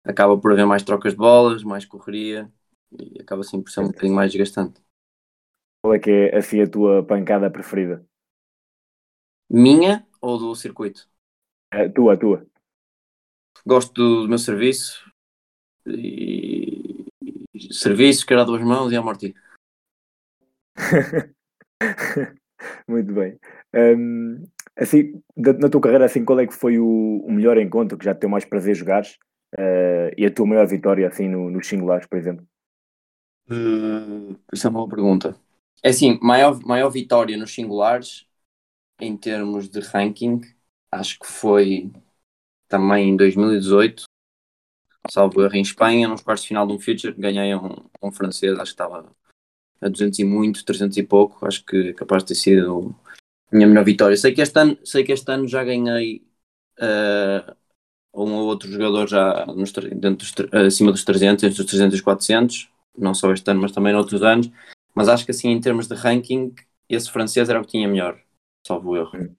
acaba 0.07 0.37
por 0.39 0.51
haver 0.53 0.65
mais 0.65 0.83
trocas 0.83 1.13
de 1.13 1.17
bolas, 1.19 1.63
mais 1.63 1.85
correria 1.85 2.51
e 2.99 3.21
acaba 3.21 3.41
assim 3.41 3.61
por 3.61 3.71
ser 3.71 3.81
um 3.81 3.87
bocadinho 3.87 4.15
mais 4.15 4.31
desgastante. 4.31 4.81
Qual 5.81 5.95
é 5.95 5.99
que 5.99 6.11
é 6.11 6.37
assim 6.37 6.61
a 6.61 6.69
tua 6.69 7.03
pancada 7.03 7.49
preferida? 7.49 8.05
Minha 9.49 10.07
ou 10.21 10.37
do 10.39 10.55
circuito? 10.55 11.09
A 11.71 11.87
tua, 11.95 12.13
a 12.13 12.17
tua. 12.17 12.39
Gosto 13.65 13.93
do, 13.93 14.21
do 14.23 14.29
meu 14.29 14.37
serviço 14.39 15.05
e 15.87 17.05
e 17.53 17.73
serviço, 17.73 18.25
que 18.25 18.33
era 18.33 18.45
duas 18.45 18.61
mãos 18.63 18.91
e 18.91 18.95
a 18.97 18.99
amorti. 18.99 19.35
Muito 22.87 23.13
bem. 23.13 23.37
Hum, 23.73 24.43
assim, 24.77 25.21
da- 25.35 25.53
na 25.53 25.69
tua 25.69 25.81
carreira, 25.81 26.05
assim, 26.05 26.23
qual 26.25 26.39
é 26.39 26.47
que 26.47 26.53
foi 26.53 26.79
o, 26.79 26.85
o 27.25 27.31
melhor 27.31 27.57
encontro 27.57 27.97
que 27.97 28.05
já 28.05 28.13
te 28.15 28.21
deu 28.21 28.29
mais 28.29 28.45
prazer 28.45 28.75
jogares? 28.75 29.17
Eh, 29.55 30.13
e 30.17 30.25
a 30.25 30.31
tua 30.33 30.45
maior 30.45 30.67
vitória, 30.67 31.07
assim, 31.07 31.27
no, 31.27 31.49
nos 31.49 31.67
singulares, 31.67 32.07
por 32.07 32.17
exemplo? 32.17 32.47
Uh, 33.49 34.37
isso 34.51 34.67
é 34.67 34.69
uma 34.69 34.79
boa 34.79 34.89
pergunta. 34.89 35.39
É 35.81 35.89
assim, 35.89 36.19
maior, 36.21 36.59
maior 36.65 36.89
vitória 36.89 37.37
nos 37.37 37.53
singulares, 37.53 38.25
em 38.99 39.15
termos 39.15 39.69
de 39.69 39.79
ranking, 39.79 40.41
acho 40.91 41.19
que 41.19 41.27
foi 41.27 41.91
também 42.67 43.09
em 43.09 43.15
2018, 43.15 44.03
salvo 45.09 45.41
erro, 45.43 45.55
em 45.55 45.61
Espanha, 45.61 46.07
nos 46.07 46.21
quartos 46.21 46.43
de 46.43 46.49
final 46.49 46.67
de 46.67 46.73
um 46.73 46.79
Future, 46.79 47.13
ganhei 47.13 47.55
um, 47.55 47.75
um 48.01 48.11
francês, 48.11 48.53
acho 48.53 48.75
que 48.75 48.81
estava 48.83 49.15
a 49.79 49.87
200 49.87 50.19
e 50.19 50.23
muito, 50.25 50.65
300 50.65 50.97
e 50.97 51.03
pouco, 51.03 51.45
acho 51.45 51.63
que 51.63 51.93
capaz 51.93 52.23
de 52.23 52.29
ter 52.29 52.35
sido 52.35 52.95
a 53.51 53.55
minha 53.55 53.67
melhor 53.67 53.85
vitória. 53.85 54.17
Sei 54.17 54.33
que 54.33 54.41
este 54.41 54.59
ano, 54.59 54.77
sei 54.85 55.03
que 55.03 55.13
este 55.13 55.31
ano 55.31 55.47
já 55.47 55.63
ganhei 55.63 56.27
uh, 56.79 57.55
um 58.13 58.33
ou 58.33 58.47
outro 58.47 58.71
jogador 58.71 59.07
já 59.07 59.45
nos, 59.47 59.71
dentro 59.71 60.15
dos, 60.17 60.33
acima 60.65 60.91
dos 60.91 61.03
300, 61.03 61.43
entre 61.43 61.61
os 61.61 61.67
300 61.67 61.93
e 61.95 61.97
os 61.97 62.01
400, 62.01 62.69
não 62.97 63.13
só 63.13 63.31
este 63.31 63.49
ano, 63.51 63.61
mas 63.61 63.71
também 63.71 63.93
noutros 63.93 64.23
anos. 64.23 64.49
Mas 64.95 65.07
acho 65.09 65.25
que 65.25 65.31
assim, 65.31 65.49
em 65.49 65.61
termos 65.61 65.87
de 65.87 65.95
ranking, 65.95 66.53
esse 66.89 67.11
francês 67.11 67.49
era 67.49 67.59
o 67.59 67.63
que 67.63 67.71
tinha 67.71 67.87
melhor, 67.87 68.19
salvo 68.65 68.95
erro. 68.97 69.11
Hum. 69.15 69.35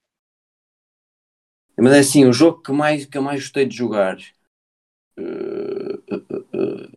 Mas 1.79 1.93
é 1.93 1.99
assim, 1.99 2.25
o 2.25 2.33
jogo 2.33 2.61
que, 2.61 2.71
mais, 2.71 3.05
que 3.07 3.17
eu 3.17 3.21
mais 3.23 3.41
gostei 3.41 3.65
de 3.65 3.75
jogar. 3.75 4.17
eh, 5.17 5.99
eh, 6.11 6.23
eh, 6.53 6.89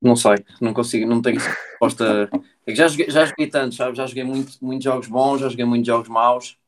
não 0.00 0.14
sei, 0.16 0.36
não 0.60 0.72
consigo, 0.74 1.06
não 1.08 1.22
tenho 1.22 1.38
resposta. 1.40 2.28
É 2.68 2.74
já 2.74 2.88
joguei, 2.88 3.08
já 3.08 3.24
joguei 3.24 3.46
tanto, 3.48 3.76
sabe? 3.76 3.96
Já 3.96 4.06
joguei 4.08 4.24
muito, 4.24 4.58
muitos 4.60 4.82
jogos 4.84 5.06
bons, 5.06 5.38
já 5.40 5.48
joguei 5.48 5.64
muitos 5.64 5.86
jogos 5.86 6.08
maus, 6.08 6.58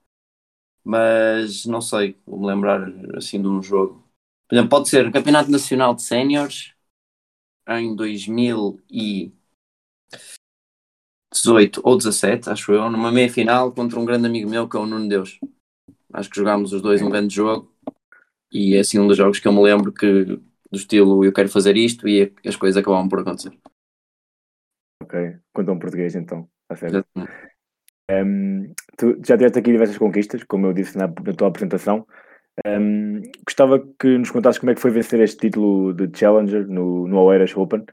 mas 0.88 1.66
não 1.66 1.82
sei, 1.82 2.16
vou-me 2.26 2.46
lembrar 2.46 2.80
assim 3.14 3.42
de 3.42 3.46
um 3.46 3.62
jogo. 3.62 4.02
Por 4.48 4.54
exemplo, 4.54 4.70
pode 4.70 4.88
ser 4.88 5.06
o 5.06 5.12
Campeonato 5.12 5.50
Nacional 5.50 5.94
de 5.94 6.02
Séniores 6.02 6.72
em 7.68 7.94
2018 7.94 9.34
ou 11.84 11.96
17, 11.98 12.48
acho 12.48 12.72
eu, 12.72 12.88
numa 12.90 13.12
meia 13.12 13.30
final 13.30 13.70
contra 13.72 13.98
um 14.00 14.04
grande 14.06 14.26
amigo 14.26 14.48
meu 14.48 14.66
que 14.66 14.76
é 14.78 14.80
o 14.80 14.86
Nuno 14.86 15.08
Deus. 15.08 15.38
Acho 16.12 16.30
que 16.30 16.36
jogámos 16.36 16.72
os 16.72 16.80
dois 16.80 17.02
um 17.02 17.10
grande 17.10 17.34
jogo 17.34 17.70
e 18.52 18.76
é 18.76 18.80
assim 18.80 18.98
um 18.98 19.08
dos 19.08 19.16
jogos 19.18 19.38
que 19.40 19.48
eu 19.48 19.52
me 19.52 19.62
lembro 19.62 19.92
que 19.92 20.24
do 20.24 20.76
estilo 20.78 21.24
eu 21.24 21.32
quero 21.32 21.50
fazer 21.50 21.76
isto 21.76 22.08
e 22.08 22.32
as 22.46 22.56
coisas 22.56 22.78
acabavam 22.78 23.08
por 23.08 23.20
acontecer. 23.20 23.52
Ok, 25.02 25.14
conta 25.52 25.72
um 25.72 25.78
português 25.78 26.14
então. 26.14 26.48
Está 26.62 26.76
certo. 26.76 26.94
Exatamente. 26.96 27.47
Hum, 28.10 28.72
tu 28.96 29.18
já 29.24 29.36
tiveste 29.36 29.58
aqui 29.58 29.70
diversas 29.70 29.98
conquistas, 29.98 30.42
como 30.44 30.66
eu 30.66 30.72
disse 30.72 30.96
na, 30.96 31.06
na 31.06 31.32
tua 31.34 31.48
apresentação. 31.48 32.06
Hum, 32.66 33.22
gostava 33.44 33.78
que 33.98 34.18
nos 34.18 34.30
contasses 34.30 34.58
como 34.58 34.70
é 34.70 34.74
que 34.74 34.80
foi 34.80 34.90
vencer 34.90 35.20
este 35.20 35.38
título 35.38 35.92
de 35.94 36.18
Challenger 36.18 36.66
no, 36.66 37.06
no 37.06 37.20
Oeiras 37.22 37.56
Open, 37.56 37.84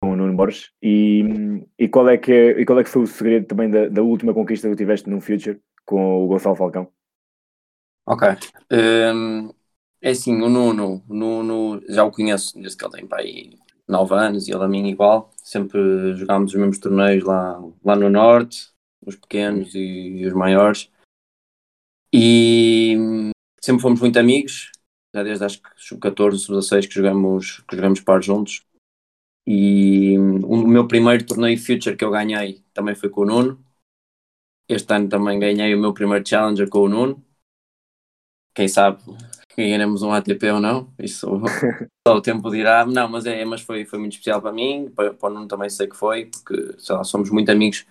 com 0.00 0.12
o 0.12 0.16
Nuno 0.16 0.36
Borges. 0.36 0.70
E, 0.82 1.24
e, 1.78 1.88
qual 1.88 2.08
é 2.08 2.16
que 2.16 2.32
é, 2.32 2.60
e 2.60 2.64
qual 2.64 2.78
é 2.78 2.84
que 2.84 2.90
foi 2.90 3.02
o 3.02 3.06
segredo 3.06 3.46
também 3.46 3.70
da, 3.70 3.88
da 3.88 4.02
última 4.02 4.32
conquista 4.32 4.68
que 4.68 4.76
tiveste 4.76 5.10
no 5.10 5.20
Future 5.20 5.60
com 5.84 6.24
o 6.24 6.28
Gonçalo 6.28 6.56
Falcão? 6.56 6.88
Ok. 8.06 8.28
Um, 8.70 9.50
é 10.00 10.10
assim, 10.10 10.40
o 10.40 10.48
Nuno, 10.48 11.02
o 11.08 11.14
Nuno 11.14 11.82
já 11.88 12.04
o 12.04 12.12
conheço 12.12 12.54
desde 12.54 12.76
que 12.76 12.84
ele 12.84 12.92
tem 12.92 13.08
aí 13.12 13.58
9 13.88 14.14
anos 14.14 14.46
e 14.46 14.52
ele 14.52 14.64
a 14.64 14.68
mim 14.68 14.86
igual. 14.88 15.30
Sempre 15.42 16.14
jogámos 16.14 16.52
os 16.52 16.58
mesmos 16.58 16.78
torneios 16.78 17.24
lá, 17.24 17.60
lá 17.84 17.96
no 17.96 18.08
Norte, 18.08 18.75
os 19.04 19.16
pequenos 19.16 19.74
e, 19.74 19.78
e 19.78 20.26
os 20.26 20.32
maiores. 20.32 20.90
E 22.12 22.96
sempre 23.60 23.82
fomos 23.82 24.00
muito 24.00 24.18
amigos, 24.18 24.70
já 25.14 25.22
desde 25.22 25.44
acho 25.44 25.62
que 25.62 25.68
sub-14, 25.76 26.38
sub-16 26.38 26.86
que 26.86 26.94
jogamos, 26.94 27.60
que 27.68 27.76
jogamos 27.76 28.00
par 28.00 28.22
juntos. 28.22 28.64
E 29.46 30.18
o 30.18 30.66
meu 30.66 30.88
primeiro 30.88 31.24
torneio 31.24 31.58
Future 31.58 31.96
que 31.96 32.04
eu 32.04 32.10
ganhei 32.10 32.64
também 32.74 32.94
foi 32.94 33.08
com 33.08 33.22
o 33.22 33.26
Nuno. 33.26 33.64
Este 34.68 34.92
ano 34.92 35.08
também 35.08 35.38
ganhei 35.38 35.74
o 35.74 35.80
meu 35.80 35.94
primeiro 35.94 36.26
Challenger 36.26 36.68
com 36.68 36.80
o 36.80 36.88
Nuno. 36.88 37.24
Quem 38.54 38.66
sabe 38.66 39.00
ganharemos 39.56 40.02
um 40.02 40.12
ATP 40.12 40.50
ou 40.50 40.60
não, 40.60 40.92
isso 40.98 41.26
só 42.06 42.16
o 42.16 42.20
tempo 42.20 42.50
dirá. 42.50 42.84
Não, 42.84 43.08
mas, 43.08 43.24
é, 43.24 43.44
mas 43.44 43.62
foi, 43.62 43.84
foi 43.86 43.98
muito 43.98 44.12
especial 44.12 44.42
para 44.42 44.52
mim, 44.52 44.90
para, 44.94 45.14
para 45.14 45.30
o 45.30 45.32
Nuno 45.32 45.48
também 45.48 45.70
sei 45.70 45.86
que 45.86 45.96
foi, 45.96 46.26
porque 46.26 46.76
lá, 46.90 47.02
somos 47.04 47.30
muito 47.30 47.50
amigos 47.50 47.86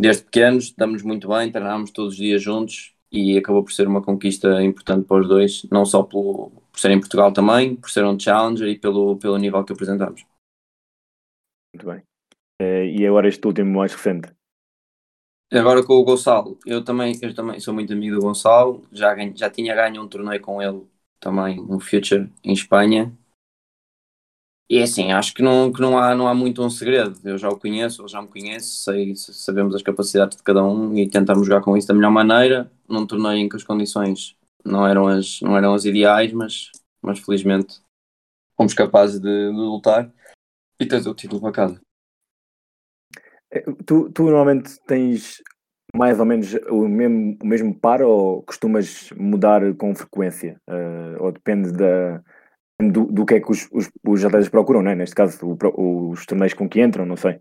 desde 0.00 0.24
pequenos, 0.24 0.64
estamos 0.64 1.02
muito 1.02 1.28
bem, 1.28 1.52
treinámos 1.52 1.90
todos 1.90 2.14
os 2.14 2.18
dias 2.18 2.42
juntos 2.42 2.94
e 3.12 3.36
acabou 3.36 3.62
por 3.62 3.72
ser 3.72 3.86
uma 3.86 4.02
conquista 4.02 4.62
importante 4.62 5.06
para 5.06 5.20
os 5.20 5.28
dois, 5.28 5.62
não 5.70 5.84
só 5.84 6.02
pelo, 6.02 6.50
por 6.70 6.80
ser 6.80 6.90
em 6.90 7.00
Portugal 7.00 7.32
também, 7.32 7.76
por 7.76 7.90
ser 7.90 8.04
um 8.04 8.18
challenger 8.18 8.68
e 8.68 8.78
pelo, 8.78 9.16
pelo 9.18 9.36
nível 9.36 9.64
que 9.64 9.72
apresentamos. 9.72 10.24
Muito 11.74 11.86
bem. 11.86 12.02
Uh, 12.62 12.84
e 12.84 13.06
agora 13.06 13.28
este 13.28 13.46
último 13.46 13.78
mais 13.78 13.92
recente? 13.92 14.32
Agora 15.52 15.84
com 15.84 15.94
o 15.94 16.04
Gonçalo, 16.04 16.58
eu 16.64 16.84
também, 16.84 17.18
eu 17.20 17.34
também 17.34 17.58
sou 17.58 17.74
muito 17.74 17.92
amigo 17.92 18.16
do 18.16 18.22
Gonçalo, 18.22 18.86
já, 18.92 19.12
ganho, 19.12 19.36
já 19.36 19.50
tinha 19.50 19.74
ganho 19.74 20.00
um 20.00 20.08
torneio 20.08 20.40
com 20.40 20.62
ele 20.62 20.86
também, 21.18 21.60
um 21.60 21.80
Future 21.80 22.30
em 22.44 22.52
Espanha. 22.52 23.12
E 24.70 24.78
é 24.78 24.84
assim, 24.84 25.10
acho 25.10 25.34
que 25.34 25.42
não, 25.42 25.72
que 25.72 25.80
não, 25.80 25.98
há, 25.98 26.14
não 26.14 26.28
há 26.28 26.34
muito 26.34 26.62
um 26.62 26.70
segredo. 26.70 27.18
Eu 27.24 27.36
já 27.36 27.48
o 27.48 27.58
conheço, 27.58 28.02
ele 28.02 28.08
já 28.08 28.22
me 28.22 28.28
conhece, 28.28 28.68
sei, 28.68 29.16
sabemos 29.16 29.74
as 29.74 29.82
capacidades 29.82 30.36
de 30.36 30.44
cada 30.44 30.62
um 30.62 30.96
e 30.96 31.10
tentamos 31.10 31.44
jogar 31.44 31.60
com 31.60 31.76
isso 31.76 31.88
da 31.88 31.94
melhor 31.94 32.12
maneira, 32.12 32.70
num 32.88 33.04
torneio 33.04 33.38
em 33.38 33.48
que 33.48 33.56
as 33.56 33.64
condições 33.64 34.36
não 34.64 34.86
eram 34.86 35.08
as, 35.08 35.40
não 35.40 35.56
eram 35.56 35.74
as 35.74 35.84
ideais, 35.84 36.32
mas, 36.32 36.70
mas 37.02 37.18
felizmente 37.18 37.80
fomos 38.56 38.72
capazes 38.72 39.18
de, 39.18 39.50
de 39.50 39.56
lutar 39.56 40.08
e 40.78 40.86
trazer 40.86 41.08
o 41.08 41.14
título 41.14 41.40
para 41.40 41.50
casa. 41.50 41.80
É, 43.50 43.62
tu, 43.84 44.08
tu 44.12 44.22
normalmente 44.22 44.78
tens 44.86 45.42
mais 45.96 46.20
ou 46.20 46.24
menos 46.24 46.54
o 46.68 46.86
mesmo, 46.86 47.36
o 47.42 47.46
mesmo 47.46 47.74
par 47.74 48.02
ou 48.02 48.44
costumas 48.44 49.10
mudar 49.16 49.74
com 49.74 49.92
frequência? 49.96 50.60
Uh, 50.68 51.24
ou 51.24 51.32
depende 51.32 51.72
da, 51.72 52.22
do, 52.88 53.04
do 53.06 53.26
que 53.26 53.34
é 53.34 53.40
que 53.40 53.50
os, 53.50 53.68
os, 53.72 53.90
os 54.06 54.24
atletas 54.24 54.48
procuram, 54.48 54.82
né? 54.82 54.94
neste 54.94 55.14
caso 55.14 55.38
o, 55.44 56.10
os 56.10 56.24
torneios 56.24 56.54
com 56.54 56.68
que 56.68 56.80
entram, 56.80 57.04
não 57.04 57.16
sei. 57.16 57.38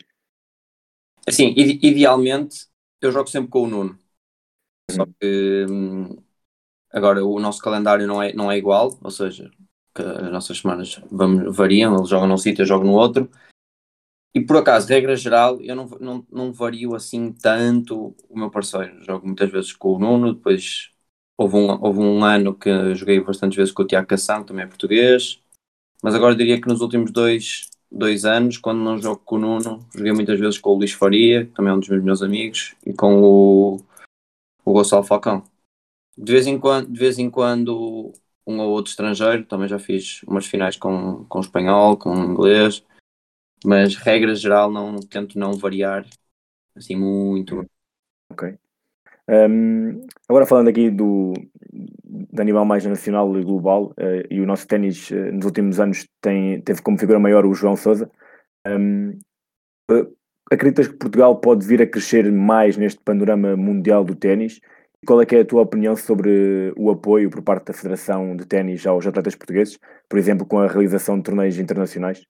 Assim, 1.27 1.53
idealmente 1.55 2.67
eu 3.01 3.11
jogo 3.11 3.29
sempre 3.29 3.49
com 3.49 3.63
o 3.63 3.67
Nuno. 3.67 3.97
Só 4.91 5.03
uhum. 5.03 5.13
que 5.19 5.65
hum, 5.69 6.17
agora 6.91 7.23
o 7.23 7.39
nosso 7.39 7.61
calendário 7.61 8.07
não 8.07 8.21
é, 8.21 8.33
não 8.33 8.51
é 8.51 8.57
igual, 8.57 8.97
ou 9.01 9.11
seja, 9.11 9.51
as 9.95 10.31
nossas 10.31 10.57
semanas 10.57 10.99
vamos, 11.11 11.55
variam, 11.55 11.95
ele 11.95 12.07
joga 12.07 12.25
num 12.25 12.37
sítio, 12.37 12.63
eu 12.63 12.67
jogo 12.67 12.85
no 12.85 12.93
outro. 12.93 13.29
E 14.33 14.39
por 14.39 14.57
acaso, 14.57 14.87
regra 14.87 15.15
geral, 15.15 15.59
eu 15.61 15.75
não, 15.75 15.85
não, 15.99 16.27
não 16.31 16.53
vario 16.53 16.95
assim 16.95 17.31
tanto 17.33 18.15
o 18.29 18.37
meu 18.37 18.49
parceiro. 18.51 19.03
Jogo 19.03 19.25
muitas 19.25 19.51
vezes 19.51 19.73
com 19.73 19.95
o 19.95 19.99
Nuno, 19.99 20.33
depois 20.33 20.91
houve 21.39 21.55
um, 21.55 21.81
houve 21.81 21.99
um 21.99 22.23
ano 22.25 22.53
que 22.53 22.93
joguei 22.95 23.21
bastantes 23.21 23.55
vezes 23.55 23.71
com 23.71 23.83
o 23.83 23.87
Tiago 23.87 24.07
Cação, 24.07 24.43
também 24.43 24.65
é 24.65 24.67
português. 24.67 25.41
Mas 26.03 26.13
agora 26.13 26.35
diria 26.35 26.59
que 26.59 26.67
nos 26.67 26.81
últimos 26.81 27.11
dois, 27.11 27.69
dois 27.89 28.25
anos, 28.25 28.57
quando 28.57 28.79
não 28.79 29.01
jogo 29.01 29.21
com 29.23 29.37
o 29.37 29.39
Nuno, 29.39 29.87
joguei 29.95 30.11
muitas 30.11 30.37
vezes 30.37 30.59
com 30.59 30.71
o 30.71 30.75
Luís 30.75 30.91
Faria, 30.91 31.45
que 31.45 31.51
também 31.53 31.71
é 31.71 31.75
um 31.75 31.79
dos 31.79 31.87
meus 32.03 32.21
amigos, 32.21 32.75
e 32.85 32.93
com 32.93 33.21
o, 33.23 33.77
o 34.65 34.73
Gonçalo 34.73 35.03
Falcão. 35.03 35.41
De 36.17 36.29
vez 36.29 36.45
em 36.45 36.59
quando, 36.59 36.91
de 36.91 36.99
vez 36.99 37.17
em 37.17 37.29
quando 37.29 38.11
um 38.45 38.59
ou 38.59 38.71
outro 38.71 38.89
estrangeiro, 38.89 39.45
também 39.45 39.69
já 39.69 39.79
fiz 39.79 40.21
umas 40.23 40.45
finais 40.45 40.75
com, 40.75 41.23
com 41.25 41.39
espanhol, 41.39 41.95
com 41.95 42.13
inglês, 42.15 42.83
mas 43.63 43.95
regra 43.95 44.35
geral 44.35 44.69
não 44.69 44.99
tento 44.99 45.39
não 45.39 45.53
variar 45.53 46.05
assim 46.75 46.97
muito. 46.97 47.65
Ok. 48.29 48.57
Um, 49.29 50.07
agora 50.27 50.47
falando 50.47 50.69
aqui 50.69 50.89
do 50.89 51.33
de 51.71 52.43
nível 52.43 52.65
mais 52.65 52.83
nacional 52.83 53.37
e 53.37 53.43
global, 53.43 53.93
uh, 53.99 54.25
e 54.29 54.41
o 54.41 54.45
nosso 54.45 54.67
ténis 54.67 55.11
uh, 55.11 55.31
nos 55.31 55.45
últimos 55.45 55.79
anos 55.79 56.07
tem, 56.19 56.59
teve 56.61 56.81
como 56.81 56.97
figura 56.97 57.19
maior 57.19 57.45
o 57.45 57.53
João 57.53 57.75
Sousa. 57.75 58.09
Um, 58.67 59.19
acreditas 60.51 60.87
que 60.87 60.97
Portugal 60.97 61.39
pode 61.39 61.65
vir 61.65 61.81
a 61.81 61.87
crescer 61.87 62.31
mais 62.31 62.75
neste 62.75 63.01
panorama 63.01 63.55
mundial 63.55 64.03
do 64.03 64.15
ténis? 64.15 64.59
Qual 65.05 65.21
é 65.21 65.25
é 65.29 65.39
a 65.41 65.45
tua 65.45 65.61
opinião 65.61 65.95
sobre 65.95 66.73
o 66.75 66.89
apoio 66.89 67.29
por 67.29 67.41
parte 67.41 67.67
da 67.67 67.73
Federação 67.73 68.35
de 68.35 68.45
Ténis 68.45 68.85
aos 68.85 69.05
atletas 69.07 69.35
portugueses, 69.35 69.79
por 70.09 70.19
exemplo, 70.19 70.45
com 70.45 70.59
a 70.59 70.67
realização 70.67 71.17
de 71.17 71.23
torneios 71.23 71.57
internacionais? 71.57 72.25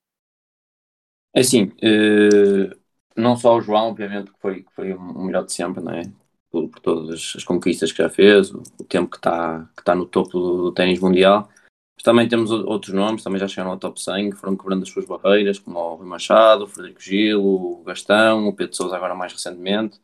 É 1.33 1.39
assim, 1.39 1.71
uh, 1.81 2.75
não 3.15 3.35
só 3.35 3.57
o 3.57 3.61
João, 3.61 3.89
obviamente, 3.89 4.31
que 4.31 4.39
foi, 4.39 4.63
que 4.63 4.73
foi 4.73 4.93
o 4.93 5.25
melhor 5.25 5.45
de 5.45 5.53
sempre, 5.53 5.81
não 5.81 5.93
é? 5.93 6.03
Por, 6.51 6.67
por 6.69 6.79
todas 6.79 7.33
as 7.35 7.43
conquistas 7.43 7.91
que 7.91 8.01
já 8.01 8.09
fez, 8.09 8.51
o, 8.51 8.63
o 8.79 8.83
tempo 8.83 9.09
que 9.11 9.17
está 9.17 9.69
que 9.77 9.83
tá 9.83 9.93
no 9.93 10.05
topo 10.05 10.31
do, 10.31 10.57
do 10.63 10.71
ténis 10.71 10.99
mundial. 10.99 11.49
Mas 11.95 12.03
também 12.03 12.27
temos 12.27 12.49
outros 12.49 12.93
nomes, 12.93 13.23
também 13.23 13.39
já 13.39 13.47
chegaram 13.47 13.71
ao 13.71 13.77
top 13.77 14.01
100, 14.01 14.31
que 14.31 14.37
foram 14.37 14.55
quebrando 14.55 14.83
as 14.83 14.89
suas 14.89 15.05
barreiras, 15.05 15.59
como 15.59 15.77
o 15.77 15.95
Rui 15.95 16.07
Machado, 16.07 16.63
o 16.63 16.67
Frederico 16.67 17.01
Gil, 17.01 17.43
o 17.43 17.83
Gastão, 17.83 18.47
o 18.47 18.55
Pedro 18.55 18.75
Sousa 18.75 18.95
agora 18.95 19.13
mais 19.13 19.33
recentemente. 19.33 19.99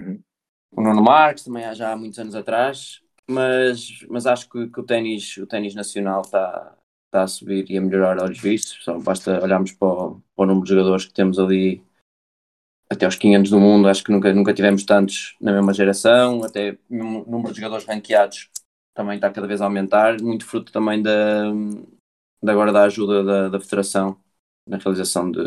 Uhum. 0.00 0.20
O 0.70 0.82
Nuno 0.82 1.02
Marques, 1.02 1.44
também 1.44 1.64
há 1.64 1.74
já 1.74 1.92
há 1.92 1.96
muitos 1.96 2.18
anos 2.18 2.34
atrás. 2.34 3.00
Mas, 3.26 4.04
mas 4.10 4.26
acho 4.26 4.48
que, 4.50 4.68
que 4.68 4.80
o 4.80 4.84
ténis 4.84 5.38
o 5.38 5.46
ténis 5.46 5.74
nacional 5.74 6.20
está 6.20 6.76
está 7.14 7.22
a 7.22 7.28
subir 7.28 7.70
e 7.70 7.78
a 7.78 7.80
melhorar 7.80 8.18
olhos 8.18 8.40
vistos. 8.40 8.82
Só 8.84 8.98
basta 8.98 9.42
olharmos 9.42 9.72
para 9.72 9.88
o, 9.88 10.22
para 10.34 10.44
o 10.44 10.46
número 10.46 10.64
de 10.64 10.70
jogadores 10.70 11.06
que 11.06 11.14
temos 11.14 11.38
ali 11.38 11.82
até 12.94 13.06
aos 13.06 13.16
500 13.16 13.50
do 13.50 13.60
mundo. 13.60 13.88
Acho 13.88 14.02
que 14.02 14.12
nunca, 14.12 14.32
nunca 14.32 14.54
tivemos 14.54 14.84
tantos 14.84 15.36
na 15.40 15.52
mesma 15.52 15.72
geração. 15.72 16.44
Até 16.44 16.78
o 16.90 17.30
número 17.30 17.52
de 17.52 17.60
jogadores 17.60 17.86
ranqueados 17.86 18.50
também 18.94 19.16
está 19.16 19.30
cada 19.30 19.46
vez 19.46 19.60
a 19.60 19.66
aumentar. 19.66 20.20
Muito 20.20 20.46
fruto 20.46 20.72
também 20.72 21.02
da, 21.02 21.52
da 22.42 22.52
agora 22.52 22.72
da 22.72 22.84
ajuda 22.84 23.22
da, 23.24 23.48
da 23.48 23.60
Federação 23.60 24.16
na 24.66 24.78
realização 24.78 25.30
de 25.30 25.40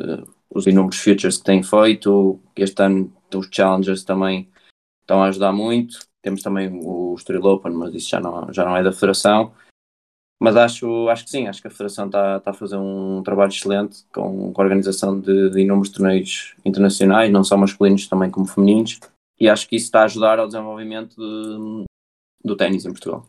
os 0.50 0.68
inúmeros 0.68 1.00
futures 1.00 1.38
que 1.38 1.44
têm 1.44 1.64
feito. 1.64 2.40
Este 2.56 2.82
ano 2.84 3.14
os 3.34 3.50
challengers 3.52 4.04
também 4.04 4.50
estão 5.02 5.22
a 5.24 5.28
ajudar 5.28 5.52
muito. 5.52 6.00
Temos 6.22 6.42
também 6.42 6.70
o 6.72 7.16
Estoril 7.16 7.44
Open, 7.44 7.74
mas 7.74 7.94
isso 7.94 8.10
já 8.10 8.20
não, 8.20 8.52
já 8.54 8.66
não 8.66 8.76
é 8.76 8.84
da 8.84 8.92
Federação. 8.92 9.54
Mas 10.40 10.56
acho, 10.56 11.10
acho 11.10 11.24
que 11.24 11.32
sim, 11.32 11.48
acho 11.48 11.62
que 11.62 11.68
a 11.68 11.72
Federação 11.72 12.06
está, 12.06 12.38
está 12.38 12.52
a 12.52 12.54
fazer 12.54 12.78
um 12.78 13.24
trabalho 13.24 13.50
excelente 13.50 14.06
com, 14.14 14.54
com 14.54 14.62
a 14.62 14.64
organização 14.64 15.20
de, 15.20 15.50
de 15.50 15.62
inúmeros 15.62 15.90
torneios 15.90 16.56
internacionais, 16.64 17.32
não 17.32 17.44
só 17.44 17.58
masculinos, 17.58 18.08
também 18.08 18.30
como 18.30 18.46
femininos, 18.46 19.00
e 19.40 19.50
acho 19.50 19.68
que 19.68 19.76
isso 19.76 19.86
está 19.86 20.02
a 20.02 20.06
ajudar 20.06 20.38
ao 20.38 20.48
desenvolvimento 20.48 21.16
de, 21.16 21.86
do 22.44 22.56
ténis 22.56 22.86
em 22.86 22.92
Portugal. 22.92 23.28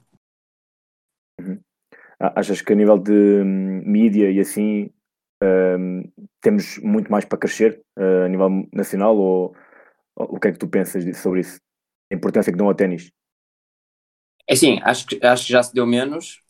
Uhum. 1.41 1.61
Achas 2.21 2.61
que 2.61 2.73
a 2.73 2.77
nível 2.77 2.99
de 2.99 3.13
hum, 3.13 3.83
mídia 3.87 4.31
e 4.31 4.41
assim 4.41 4.91
um, 5.43 6.03
temos 6.41 6.79
muito 6.79 7.11
mais 7.11 7.25
para 7.25 7.39
crescer 7.39 7.81
uh, 7.99 8.25
a 8.25 8.29
nível 8.29 8.69
nacional 8.73 9.17
ou, 9.17 9.55
ou, 10.17 10.37
o 10.37 10.41
que 10.41 10.49
é 10.49 10.53
que 10.53 10.59
tu 10.59 10.69
pensas 10.69 11.05
sobre 11.19 11.41
isso? 11.41 11.61
A 12.13 12.15
importância 12.17 12.51
que 12.53 12.59
dão 12.59 12.67
ao 12.67 12.75
ténis? 12.75 13.09
É 14.47 14.57
sim, 14.57 14.81
acho 14.83 15.07
que, 15.07 15.25
acho 15.25 15.47
que 15.47 15.53
já 15.53 15.63
se 15.63 15.75
deu 15.75 15.87
menos, 15.87 16.43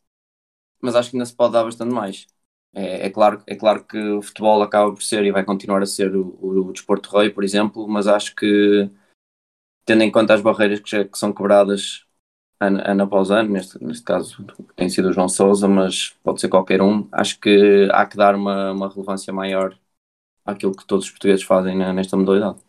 mas 0.81 0.95
acho 0.95 1.11
que 1.11 1.17
ainda 1.17 1.27
se 1.27 1.35
pode 1.35 1.53
dar 1.53 1.65
bastante 1.65 1.93
mais. 1.93 2.27
É, 2.75 3.07
é, 3.07 3.11
claro, 3.11 3.43
é 3.47 3.57
claro 3.57 3.85
que 3.85 3.99
o 3.99 4.23
futebol 4.23 4.63
acaba 4.63 4.93
por 4.93 5.03
ser 5.03 5.25
e 5.25 5.33
vai 5.33 5.45
continuar 5.45 5.83
a 5.83 5.87
ser 5.87 6.15
o, 6.15 6.39
o, 6.41 6.69
o 6.69 6.73
desporto 6.73 7.11
rei, 7.17 7.31
por 7.31 7.43
exemplo, 7.45 7.89
mas 7.89 8.07
acho 8.07 8.35
que, 8.35 8.91
tendo 9.85 10.03
em 10.03 10.11
conta 10.11 10.35
as 10.35 10.41
barreiras 10.43 10.81
que, 10.81 10.91
já, 10.91 11.05
que 11.05 11.19
são 11.19 11.33
quebradas 11.33 12.07
ano, 12.61 12.81
ano 12.85 13.05
após 13.05 13.31
ano, 13.31 13.51
neste, 13.51 13.83
neste 13.85 14.05
caso 14.05 14.45
tem 14.77 14.89
sido 14.91 15.11
o 15.11 15.13
João 15.13 15.29
Souza, 15.29 15.69
mas 15.69 16.11
pode 16.23 16.41
ser 16.41 16.49
qualquer 16.49 16.83
um, 16.83 17.09
acho 17.13 17.41
que 17.41 17.89
há 17.93 18.07
que 18.07 18.17
dar 18.17 18.35
uma, 18.35 18.73
uma 18.73 18.89
relevância 18.91 19.33
maior 19.33 19.79
àquilo 20.45 20.77
que 20.77 20.87
todos 20.87 21.07
os 21.07 21.11
portugueses 21.13 21.45
fazem 21.45 21.77
nesta 21.95 22.17
modalidade. 22.17 22.61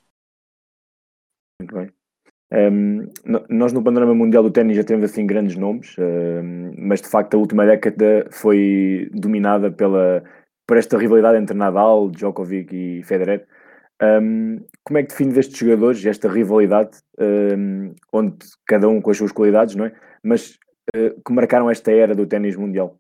Um, 2.52 3.08
nós 3.48 3.72
no 3.72 3.84
panorama 3.84 4.16
mundial 4.16 4.42
do 4.42 4.50
ténis 4.50 4.76
já 4.76 4.84
temos 4.84 5.06
assim 5.06 5.26
grandes 5.28 5.56
nomes, 5.56 5.96
um, 6.00 6.74
mas 6.78 7.00
de 7.00 7.08
facto 7.08 7.36
a 7.36 7.38
última 7.38 7.66
década 7.66 8.28
foi 8.32 9.10
dominada 9.14 9.72
pela, 9.72 10.24
por 10.66 10.78
esta 10.78 10.98
rivalidade 10.98 11.38
entre 11.38 11.56
Nadal, 11.56 12.10
Djokovic 12.10 12.76
e 12.76 13.04
Federer. 13.04 13.48
Um, 14.02 14.66
como 14.84 14.98
é 14.98 15.04
que 15.04 15.10
defines 15.10 15.38
estes 15.38 15.58
jogadores, 15.58 16.06
esta 16.06 16.30
rivalidade, 16.30 16.98
onde 18.14 18.38
cada 18.66 18.88
um 18.88 19.02
com 19.02 19.12
as 19.12 19.18
suas 19.18 19.32
qualidades, 19.32 19.76
não 19.76 19.86
é? 19.86 19.94
Mas 20.24 20.58
uh, 20.96 21.22
que 21.22 21.34
marcaram 21.34 21.70
esta 21.70 21.92
era 21.92 22.16
do 22.16 22.26
ténis 22.26 22.56
mundial? 22.56 22.98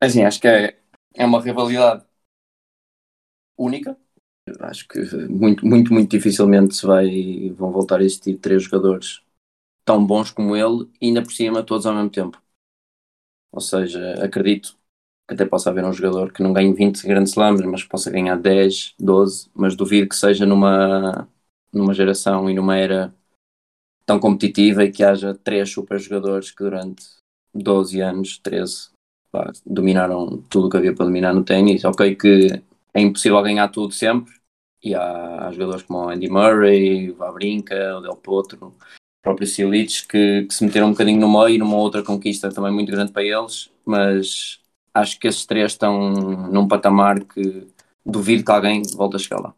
Assim, 0.00 0.24
acho 0.24 0.40
que 0.40 0.48
é, 0.48 0.76
é 1.14 1.24
uma 1.24 1.40
rivalidade 1.40 2.04
única. 3.56 3.96
Acho 4.60 4.86
que 4.88 5.00
muito, 5.28 5.64
muito, 5.66 5.92
muito 5.92 6.10
dificilmente 6.10 6.74
se 6.74 6.84
vai, 6.86 7.50
vão 7.50 7.70
voltar 7.70 8.00
a 8.00 8.04
existir 8.04 8.36
três 8.38 8.62
jogadores 8.64 9.20
tão 9.84 10.06
bons 10.06 10.30
como 10.32 10.56
ele, 10.56 10.90
e 11.00 11.08
ainda 11.08 11.22
por 11.22 11.32
cima 11.32 11.64
todos 11.64 11.86
ao 11.86 11.94
mesmo 11.94 12.10
tempo. 12.10 12.40
Ou 13.50 13.60
seja, 13.60 14.14
acredito 14.24 14.76
que 15.28 15.34
até 15.34 15.44
possa 15.44 15.70
haver 15.70 15.84
um 15.84 15.92
jogador 15.92 16.32
que 16.32 16.42
não 16.42 16.52
ganhe 16.52 16.72
20 16.72 17.06
grandes 17.06 17.32
slams, 17.32 17.60
mas 17.66 17.84
possa 17.84 18.10
ganhar 18.10 18.36
10, 18.36 18.94
12, 18.98 19.50
mas 19.54 19.76
duvido 19.76 20.08
que 20.08 20.16
seja 20.16 20.46
numa, 20.46 21.28
numa 21.72 21.94
geração 21.94 22.48
e 22.50 22.54
numa 22.54 22.76
era 22.76 23.14
tão 24.06 24.20
competitiva 24.20 24.84
e 24.84 24.92
que 24.92 25.04
haja 25.04 25.34
três 25.34 25.70
super 25.70 25.98
jogadores 26.00 26.50
que 26.50 26.62
durante 26.64 27.04
12 27.54 28.00
anos, 28.00 28.38
13, 28.38 28.90
pá, 29.30 29.52
dominaram 29.66 30.42
tudo 30.50 30.68
o 30.68 30.70
que 30.70 30.76
havia 30.78 30.94
para 30.94 31.06
dominar 31.06 31.34
no 31.34 31.44
ténis. 31.44 31.84
Ok 31.84 32.16
que 32.16 32.62
é 32.94 33.00
impossível 33.00 33.42
ganhar 33.42 33.68
tudo 33.68 33.92
sempre, 33.92 34.32
e 34.82 34.94
há, 34.94 35.46
há 35.46 35.52
jogadores 35.52 35.82
como 35.84 36.00
o 36.00 36.08
Andy 36.08 36.28
Murray, 36.28 37.10
o 37.10 37.16
Vavrinka, 37.16 37.96
o 37.96 38.00
Del 38.00 38.16
Potro, 38.16 38.68
o 38.68 38.74
próprio 39.22 39.46
Silic, 39.46 40.06
que, 40.08 40.44
que 40.44 40.54
se 40.54 40.64
meteram 40.64 40.88
um 40.88 40.92
bocadinho 40.92 41.20
no 41.20 41.40
meio, 41.44 41.58
numa 41.58 41.76
outra 41.76 42.02
conquista 42.02 42.52
também 42.52 42.72
muito 42.72 42.90
grande 42.90 43.12
para 43.12 43.22
eles, 43.22 43.70
mas 43.84 44.60
acho 44.94 45.18
que 45.18 45.28
esses 45.28 45.46
três 45.46 45.72
estão 45.72 46.10
num 46.50 46.68
patamar 46.68 47.24
que 47.24 47.66
duvido 48.04 48.44
que 48.44 48.50
alguém 48.50 48.82
volte 48.96 49.16
a 49.16 49.18
chegar 49.18 49.40
lá. 49.40 49.54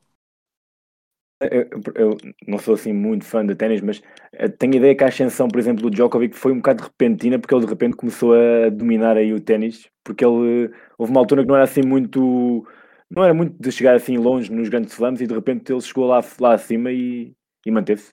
Eu, 1.40 1.68
eu, 1.94 2.16
não 2.46 2.58
sou 2.58 2.74
assim 2.74 2.92
muito 2.92 3.24
fã 3.24 3.44
de 3.44 3.54
ténis, 3.54 3.80
mas 3.80 4.00
eh, 4.32 4.48
tenho 4.48 4.74
a 4.74 4.76
ideia 4.76 4.94
que 4.96 5.04
a 5.04 5.08
ascensão, 5.08 5.48
por 5.48 5.58
exemplo, 5.58 5.82
do 5.82 5.90
Djokovic 5.90 6.34
foi 6.34 6.52
um 6.52 6.56
bocado 6.56 6.84
repentina, 6.84 7.38
porque 7.38 7.54
ele 7.54 7.64
de 7.64 7.70
repente 7.70 7.96
começou 7.96 8.32
a 8.34 8.70
dominar 8.70 9.16
aí 9.16 9.32
o 9.34 9.40
ténis, 9.40 9.88
porque 10.02 10.24
ele 10.24 10.70
houve 10.96 11.10
uma 11.10 11.20
altura 11.20 11.42
que 11.42 11.48
não 11.48 11.56
era 11.56 11.64
assim 11.64 11.82
muito 11.82 12.66
não 13.10 13.24
era 13.24 13.34
muito 13.34 13.60
de 13.60 13.72
chegar 13.72 13.94
assim 13.94 14.16
longe 14.16 14.50
nos 14.52 14.68
grandes 14.68 14.92
slams 14.92 15.20
e 15.20 15.26
de 15.26 15.34
repente 15.34 15.72
ele 15.72 15.80
chegou 15.80 16.06
lá, 16.06 16.20
lá 16.40 16.54
acima 16.54 16.90
e, 16.90 17.32
e 17.64 17.70
manteve-se. 17.70 18.10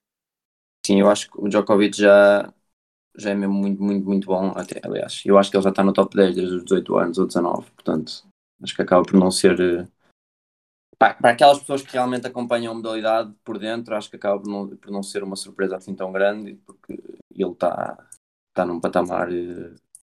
Sim, 0.85 0.99
eu 0.99 1.09
acho 1.09 1.29
que 1.29 1.39
o 1.39 1.47
Djokovic 1.47 1.97
já, 1.97 2.51
já 3.17 3.31
é 3.31 3.35
mesmo 3.35 3.53
muito, 3.53 3.81
muito, 3.81 4.05
muito 4.05 4.27
bom, 4.27 4.51
até, 4.55 4.81
aliás. 4.83 5.21
Eu 5.25 5.37
acho 5.37 5.49
que 5.49 5.57
ele 5.57 5.63
já 5.63 5.69
está 5.69 5.83
no 5.83 5.93
top 5.93 6.15
10 6.15 6.35
desde 6.35 6.55
os 6.55 6.63
18 6.63 6.97
anos 6.97 7.17
ou 7.17 7.27
19, 7.27 7.71
portanto, 7.71 8.27
acho 8.61 8.75
que 8.75 8.81
acaba 8.81 9.03
por 9.03 9.19
não 9.19 9.29
ser. 9.31 9.59
Eh, 9.59 9.87
para, 10.97 11.13
para 11.15 11.31
aquelas 11.31 11.59
pessoas 11.59 11.81
que 11.81 11.93
realmente 11.93 12.27
acompanham 12.27 12.73
a 12.73 12.75
modalidade 12.75 13.33
por 13.43 13.57
dentro, 13.57 13.95
acho 13.95 14.09
que 14.09 14.15
acaba 14.15 14.39
por 14.41 14.49
não, 14.49 14.67
por 14.75 14.91
não 14.91 15.03
ser 15.03 15.23
uma 15.23 15.35
surpresa 15.35 15.77
assim 15.77 15.95
tão 15.95 16.11
grande, 16.11 16.55
porque 16.65 16.93
ele 16.93 17.51
está, 17.51 18.07
está 18.49 18.65
num 18.65 18.79
patamar. 18.79 19.31
Eh, 19.31 19.75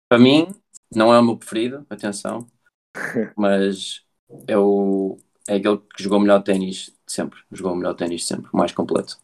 para 0.10 0.20
mim, 0.20 0.48
não 0.96 1.14
é 1.14 1.20
o 1.20 1.24
meu 1.24 1.38
preferido, 1.38 1.86
atenção, 1.90 2.48
mas 3.36 4.06
é, 4.48 4.58
o, 4.58 5.18
é 5.48 5.56
aquele 5.56 5.78
que 5.78 6.04
jogou 6.04 6.20
melhor 6.20 6.42
ténis 6.44 6.96
sempre, 7.08 7.40
jogou 7.52 7.74
o 7.74 7.76
melhor 7.76 7.94
ténis 7.96 8.26
sempre, 8.26 8.50
o 8.52 8.58
mais 8.58 8.72
completo. 8.72 9.18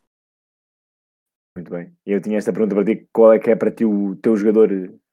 Muito 1.56 1.72
bem. 1.72 1.94
Eu 2.06 2.22
tinha 2.22 2.38
esta 2.38 2.54
pergunta 2.54 2.76
para 2.76 2.86
ti: 2.86 3.08
qual 3.12 3.34
é 3.34 3.40
que 3.40 3.50
é 3.50 3.56
para 3.56 3.72
ti 3.72 3.86
o 3.86 4.16
teu 4.16 4.38
jogador 4.38 4.70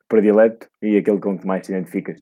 predileto 0.09 0.69
e 0.83 0.97
aquele 0.97 1.21
com 1.21 1.38
que 1.38 1.47
mais 1.47 1.66
te 1.66 1.73
identificas? 1.73 2.21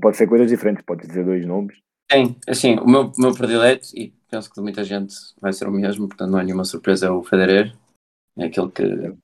Pode 0.00 0.16
ser 0.16 0.28
coisas 0.28 0.48
diferentes, 0.48 0.84
podes 0.84 1.08
dizer 1.08 1.24
dois 1.24 1.44
nomes. 1.44 1.78
Sim, 2.10 2.36
assim, 2.46 2.76
o 2.76 2.86
meu, 2.86 3.12
meu 3.18 3.34
predileto, 3.34 3.88
e 3.94 4.14
penso 4.30 4.52
que 4.52 4.60
muita 4.60 4.84
gente 4.84 5.14
vai 5.40 5.52
ser 5.52 5.66
o 5.66 5.72
mesmo, 5.72 6.06
portanto 6.06 6.30
não 6.30 6.38
é 6.38 6.44
nenhuma 6.44 6.64
surpresa, 6.64 7.06
é 7.06 7.10
o 7.10 7.22
Federer. 7.22 7.74
É 8.36 8.46
aquele 8.46 8.70
que 8.70 9.16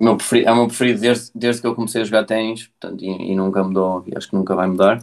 meu 0.00 0.16
preferido, 0.16 0.48
é 0.48 0.52
o 0.52 0.56
meu 0.56 0.66
preferido 0.66 1.00
desde, 1.00 1.30
desde 1.34 1.62
que 1.62 1.66
eu 1.66 1.74
comecei 1.74 2.02
a 2.02 2.04
jogar 2.04 2.24
ténis, 2.24 2.68
portanto, 2.68 3.02
e, 3.02 3.32
e, 3.32 3.34
nunca 3.34 3.64
mudou, 3.64 4.04
e 4.06 4.16
acho 4.16 4.28
que 4.28 4.36
nunca 4.36 4.54
vai 4.54 4.66
mudar. 4.66 5.02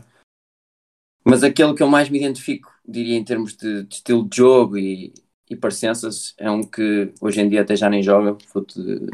Mas 1.25 1.43
aquele 1.43 1.73
que 1.73 1.81
eu 1.81 1.87
mais 1.87 2.09
me 2.09 2.17
identifico, 2.19 2.71
diria 2.85 3.17
em 3.17 3.23
termos 3.23 3.55
de, 3.55 3.83
de 3.83 3.95
estilo 3.95 4.27
de 4.27 4.35
jogo 4.37 4.77
e, 4.77 5.13
e 5.49 5.55
parecenças, 5.55 6.33
é 6.37 6.49
um 6.51 6.61
que 6.61 7.13
hoje 7.21 7.41
em 7.41 7.49
dia 7.49 7.61
até 7.61 7.75
já 7.75 7.89
nem 7.89 8.03
joga, 8.03 8.37
fruto 8.47 8.81
de, 8.83 9.07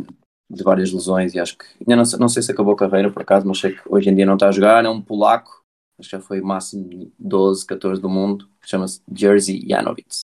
de 0.49 0.63
várias 0.63 0.91
lesões 0.91 1.33
e 1.35 1.39
acho 1.39 1.57
que 1.57 1.65
ainda 1.79 1.95
não, 1.95 2.19
não 2.19 2.29
sei 2.29 2.41
se 2.41 2.51
acabou 2.51 2.73
a 2.73 2.77
carreira 2.77 3.11
por 3.11 3.21
acaso, 3.21 3.47
mas 3.47 3.59
sei 3.59 3.73
que 3.75 3.81
hoje 3.87 4.09
em 4.09 4.15
dia 4.15 4.25
não 4.25 4.33
está 4.33 4.47
a 4.47 4.51
jogar, 4.51 4.83
é 4.83 4.89
um 4.89 5.01
polaco, 5.01 5.63
acho 5.99 6.09
que 6.09 6.15
já 6.15 6.21
foi 6.21 6.41
máximo 6.41 7.11
12, 7.19 7.65
14 7.65 8.01
do 8.01 8.09
mundo, 8.09 8.49
chama-se 8.65 9.01
Jerzy 9.13 9.65
Janowicz. 9.67 10.21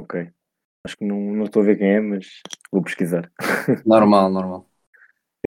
Ok. 0.00 0.32
Acho 0.84 0.96
que 0.96 1.04
não, 1.04 1.20
não 1.20 1.44
estou 1.44 1.62
a 1.62 1.64
ver 1.64 1.78
quem 1.78 1.88
é, 1.88 2.00
mas 2.00 2.42
vou 2.70 2.82
pesquisar. 2.82 3.30
Normal, 3.86 4.30
normal. 4.30 4.68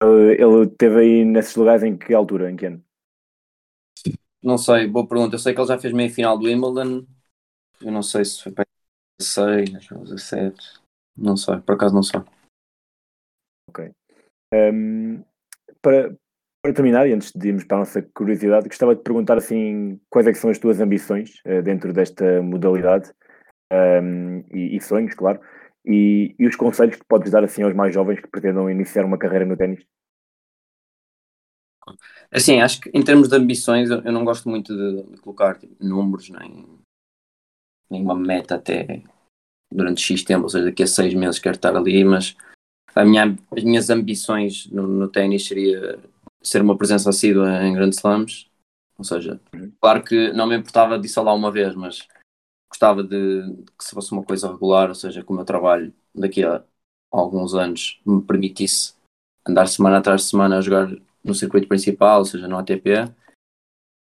Ele, 0.00 0.42
ele 0.42 0.68
teve 0.68 1.00
aí 1.00 1.24
nesses 1.24 1.56
lugares 1.56 1.82
em 1.82 1.96
que 1.96 2.14
altura? 2.14 2.50
Em 2.50 2.56
que 2.56 2.66
ano? 2.66 2.84
Não 4.44 4.58
sei, 4.58 4.86
boa 4.86 5.08
pergunta. 5.08 5.36
Eu 5.36 5.38
sei 5.38 5.54
que 5.54 5.60
ele 5.60 5.68
já 5.68 5.78
fez 5.78 5.94
meia 5.94 6.10
final 6.10 6.36
do 6.36 6.44
Wimbledon. 6.44 7.06
Eu 7.80 7.90
não 7.90 8.02
sei 8.02 8.26
se 8.26 8.42
foi 8.42 8.52
para 8.52 8.66
16, 9.18 9.70
17. 9.70 10.82
Não 11.16 11.34
sei, 11.34 11.58
por 11.62 11.76
acaso 11.76 11.94
não 11.94 12.02
sei. 12.02 12.20
Ok. 13.70 13.90
Um, 14.52 15.24
para, 15.80 16.14
para 16.60 16.74
terminar, 16.74 17.08
e 17.08 17.14
antes 17.14 17.32
de 17.32 17.48
irmos 17.48 17.64
para 17.64 17.78
a 17.78 17.80
nossa 17.80 18.02
curiosidade, 18.02 18.68
gostava 18.68 18.94
de 18.94 19.02
perguntar 19.02 19.38
assim, 19.38 19.98
quais 20.10 20.26
é 20.26 20.34
são 20.34 20.50
as 20.50 20.58
tuas 20.58 20.78
ambições 20.78 21.40
uh, 21.46 21.62
dentro 21.62 21.94
desta 21.94 22.42
modalidade 22.42 23.10
um, 23.72 24.44
e, 24.52 24.76
e, 24.76 24.80
sonhos, 24.82 25.14
claro, 25.14 25.40
e, 25.86 26.34
e, 26.38 26.46
os 26.46 26.54
conselhos 26.54 26.96
que 26.96 27.06
podes 27.06 27.32
dar 27.32 27.42
assim 27.42 27.62
aos 27.62 27.74
mais 27.74 27.94
jovens 27.94 28.20
que 28.20 28.28
pretendam 28.28 28.70
iniciar 28.70 29.06
uma 29.06 29.16
carreira 29.16 29.46
no 29.46 29.56
ténis? 29.56 29.86
Assim, 32.30 32.60
acho 32.60 32.80
que 32.80 32.90
em 32.94 33.02
termos 33.02 33.28
de 33.28 33.36
ambições, 33.36 33.90
eu, 33.90 34.02
não 34.12 34.24
gosto 34.24 34.48
muito 34.48 34.74
de, 34.74 35.18
colocar 35.18 35.58
tipo, 35.58 35.74
números 35.84 36.30
nem, 36.30 36.66
nem 37.90 38.02
uma 38.02 38.14
meta 38.14 38.56
até 38.56 39.02
durante 39.70 40.00
X 40.00 40.22
tempo, 40.22 40.44
ou 40.44 40.48
seja, 40.48 40.66
daqui 40.66 40.82
a 40.82 40.86
seis 40.86 41.14
meses 41.14 41.38
quero 41.38 41.56
estar 41.56 41.76
ali, 41.76 42.04
mas 42.04 42.36
a 42.94 43.04
minha, 43.04 43.36
as 43.50 43.64
minhas 43.64 43.90
ambições 43.90 44.66
no, 44.66 44.86
no 44.86 45.08
ténis 45.08 45.46
seria 45.46 45.98
ser 46.42 46.62
uma 46.62 46.76
presença 46.76 47.10
assídua 47.10 47.64
em 47.64 47.74
grandes 47.74 47.98
slams, 47.98 48.48
ou 48.96 49.04
seja, 49.04 49.40
claro 49.80 50.04
que 50.04 50.32
não 50.32 50.46
me 50.46 50.56
importava 50.56 50.98
disso 50.98 51.20
lá 51.22 51.34
uma 51.34 51.50
vez, 51.50 51.74
mas 51.74 52.06
gostava 52.70 53.02
de, 53.02 53.42
de 53.42 53.72
que 53.72 53.84
se 53.84 53.94
fosse 53.94 54.12
uma 54.12 54.24
coisa 54.24 54.50
regular, 54.50 54.88
ou 54.88 54.94
seja, 54.94 55.22
que 55.22 55.30
o 55.30 55.34
meu 55.34 55.44
trabalho 55.44 55.92
daqui 56.14 56.44
a 56.44 56.62
alguns 57.10 57.54
anos 57.54 58.00
me 58.04 58.22
permitisse 58.22 58.94
andar 59.46 59.66
semana 59.66 59.98
atrás 59.98 60.22
de 60.22 60.28
semana 60.28 60.58
a 60.58 60.60
jogar 60.60 60.90
no 61.24 61.34
circuito 61.34 61.68
principal, 61.68 62.20
ou 62.20 62.24
seja, 62.24 62.46
no 62.46 62.58
ATP. 62.58 63.12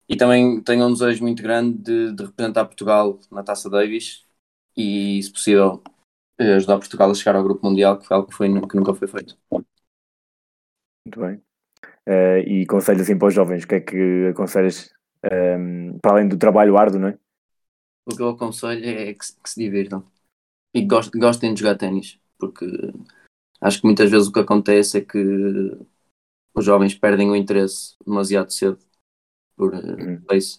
E 0.08 0.16
também 0.16 0.62
tenho 0.62 0.86
um 0.86 0.94
desejo 0.94 1.24
muito 1.24 1.42
grande 1.42 1.78
de, 1.78 2.14
de 2.14 2.26
representar 2.26 2.66
Portugal 2.66 3.20
na 3.32 3.44
Taça 3.44 3.70
Davis 3.70 4.26
e, 4.76 5.22
se 5.22 5.32
possível, 5.32 5.84
ajudar 6.40 6.78
Portugal 6.78 7.10
a 7.10 7.14
chegar 7.14 7.36
ao 7.36 7.44
Grupo 7.44 7.66
Mundial, 7.66 7.98
que 7.98 8.06
foi 8.06 8.16
algo 8.16 8.30
que, 8.30 8.36
foi, 8.36 8.48
que 8.48 8.76
nunca 8.76 8.94
foi 8.94 9.08
feito. 9.08 9.38
Muito 9.52 11.20
bem. 11.20 11.42
Uh, 12.08 12.40
e 12.46 12.66
conselhos 12.68 13.02
assim 13.02 13.18
para 13.18 13.28
os 13.28 13.34
jovens, 13.34 13.64
o 13.64 13.68
que 13.68 13.76
é 13.76 13.80
que 13.80 14.28
aconselhas 14.28 14.94
um, 15.24 15.28
ehm, 15.28 16.00
para 16.00 16.12
além 16.12 16.28
do 16.28 16.38
trabalho 16.38 16.78
árduo, 16.78 17.00
não 17.00 17.08
é? 17.08 17.18
O 18.06 18.16
que 18.16 18.22
eu 18.22 18.30
aconselho 18.30 18.86
é 18.86 19.14
que, 19.14 19.20
que 19.20 19.50
se 19.50 19.60
divirtam 19.60 20.06
e 20.74 20.82
que 20.82 20.88
gostem, 20.88 21.20
gostem 21.20 21.54
de 21.54 21.62
jogar 21.62 21.78
ténis, 21.78 22.20
porque 22.38 22.66
acho 23.62 23.80
que 23.80 23.88
muitas 23.88 24.12
vezes 24.12 24.28
o 24.28 24.32
que 24.32 24.40
acontece 24.40 25.00
é 25.00 25.02
que 25.02 25.18
os 26.56 26.66
jovens 26.66 26.96
perdem 26.96 27.30
o 27.30 27.36
interesse 27.36 27.96
demasiado 28.06 28.52
cedo 28.52 28.80
por 29.56 29.74
uhum. 29.74 30.22
isso. 30.32 30.58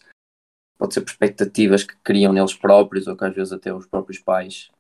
Pode 0.79 0.95
ser 0.95 1.01
por 1.01 1.11
expectativas 1.11 1.85
que 1.85 1.97
criam 2.05 2.33
neles 2.33 2.55
próprios 2.55 3.07
ou 3.07 3.17
que 3.17 3.25
às 3.25 3.35
vezes 3.35 3.53
até 3.53 3.73
os 3.73 3.87
próprios 3.87 4.19
pais 4.19 4.71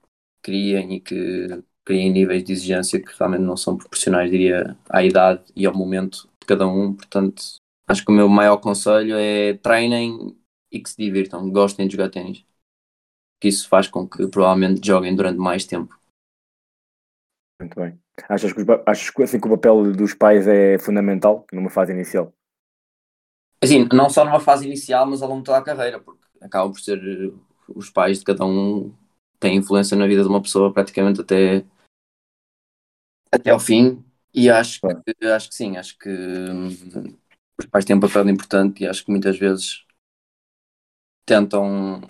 criem 0.42 0.94
e 0.94 1.00
que 1.00 1.62
criem 1.85 2.12
níveis 2.12 2.44
de 2.44 2.52
exigência 2.52 3.02
que 3.02 3.12
realmente 3.18 3.42
não 3.42 3.57
são 3.57 3.76
proporcionais, 3.76 4.31
diria, 4.31 4.76
à 4.90 5.02
idade 5.02 5.42
e 5.55 5.64
ao 5.64 5.74
momento 5.74 6.29
de 6.40 6.46
cada 6.46 6.66
um. 6.66 6.94
Portanto, 6.94 7.42
acho 7.88 8.05
que 8.05 8.11
o 8.11 8.14
meu 8.14 8.29
maior 8.29 8.59
conselho 8.59 9.16
é 9.16 9.55
treinem 9.55 10.37
e 10.70 10.81
que 10.81 10.90
se 10.90 10.96
divirtam, 10.96 11.50
gostem 11.50 11.87
de 11.87 11.96
jogar 11.96 12.11
ténis. 12.11 12.44
Que 13.40 13.48
isso 13.48 13.68
faz 13.68 13.88
com 13.88 14.09
que 14.09 14.26
provavelmente 14.29 14.87
joguem 14.87 15.14
durante 15.14 15.38
mais 15.38 15.64
tempo. 15.64 15.98
Muito 17.61 17.81
bem. 17.81 18.06
Achas 18.29 18.52
que, 18.52 18.62
achas 18.87 19.11
que, 19.11 19.22
assim, 19.22 19.40
que 19.40 19.46
o 19.46 19.50
papel 19.50 19.92
dos 19.92 20.14
pais 20.14 20.46
é 20.48 20.79
fundamental 20.79 21.46
numa 21.52 21.70
fase 21.70 21.92
inicial? 21.92 22.33
Assim, 23.62 23.87
não 23.92 24.09
só 24.09 24.24
numa 24.24 24.40
fase 24.40 24.66
inicial, 24.66 25.07
mas 25.07 25.22
ao 25.22 25.29
longo 25.29 25.40
de 25.40 25.46
toda 25.46 25.59
a 25.59 25.62
carreira, 25.62 26.00
porque 26.00 26.24
acabam 26.40 26.72
por 26.72 26.81
ser 26.81 26.98
eh, 26.98 27.33
os 27.68 27.90
pais 27.90 28.18
de 28.18 28.24
cada 28.24 28.44
um 28.44 28.92
têm 29.38 29.57
influência 29.57 29.96
na 29.96 30.07
vida 30.07 30.22
de 30.22 30.29
uma 30.29 30.40
pessoa 30.42 30.72
praticamente 30.72 31.20
até, 31.20 31.64
até 33.33 33.50
ao 33.50 33.61
fim. 33.61 34.05
E 34.35 34.50
acho 34.50 34.81
que, 34.81 35.26
acho 35.26 35.48
que 35.48 35.55
sim, 35.55 35.76
acho 35.76 35.98
que 35.98 36.09
hum, 36.11 36.68
os 37.59 37.66
pais 37.66 37.85
têm 37.85 37.96
um 37.96 38.00
papel 38.00 38.29
importante 38.29 38.83
e 38.83 38.87
acho 38.87 39.05
que 39.05 39.11
muitas 39.11 39.38
vezes 39.38 39.85
tentam, 41.24 42.00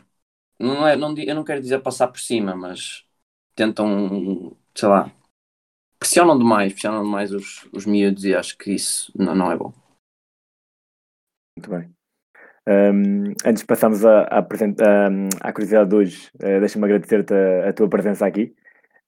não 0.59 0.87
é, 0.87 0.97
não, 0.97 1.17
eu 1.19 1.35
não 1.35 1.45
quero 1.45 1.61
dizer 1.63 1.81
passar 1.83 2.09
por 2.09 2.21
cima, 2.21 2.57
mas 2.57 3.05
tentam, 3.55 4.57
sei 4.75 4.89
lá, 4.89 5.13
pressionam 5.99 6.39
demais, 6.39 6.73
pressionam 6.73 7.03
demais 7.03 7.33
os, 7.33 7.69
os 7.73 7.87
miúdos 7.87 8.25
e 8.25 8.35
acho 8.35 8.57
que 8.57 8.73
isso 8.73 9.13
não, 9.17 9.35
não 9.35 9.51
é 9.51 9.57
bom. 9.57 9.73
Muito 11.57 11.71
bem. 11.71 11.91
Um, 12.69 13.33
antes 13.45 13.61
de 13.61 13.67
passarmos 13.67 14.05
à, 14.05 14.23
à, 14.23 14.39
à 14.39 15.53
curiosidade 15.53 15.89
de 15.89 15.97
hoje, 15.97 16.31
uh, 16.35 16.61
deixa-me 16.61 16.85
agradecer-te 16.85 17.33
a, 17.33 17.69
a, 17.69 17.73
tua 17.73 17.89
presença 17.89 18.27
aqui. 18.27 18.55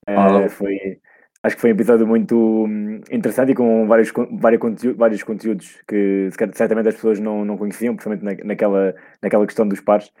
Uh, 0.09 0.49
foi, 0.49 0.99
acho 1.43 1.55
que 1.55 1.61
foi 1.61 1.71
um 1.71 1.73
episódio 1.73 2.07
muito 2.07 2.35
hum, 2.65 3.01
interessante 3.11 3.51
e 3.51 3.55
com 3.55 3.85
vários, 3.85 4.11
vários, 4.39 4.61
conteúdos, 4.61 4.97
vários 4.97 5.23
conteúdos 5.23 5.81
que 5.87 6.29
certamente 6.53 6.87
as 6.87 6.95
pessoas 6.95 7.19
não, 7.19 7.43
não 7.43 7.57
conheciam, 7.57 7.95
principalmente 7.95 8.23
na, 8.23 8.47
naquela, 8.47 8.95
naquela 9.21 9.45
questão 9.45 9.67
dos 9.67 9.81
pares. 9.81 10.11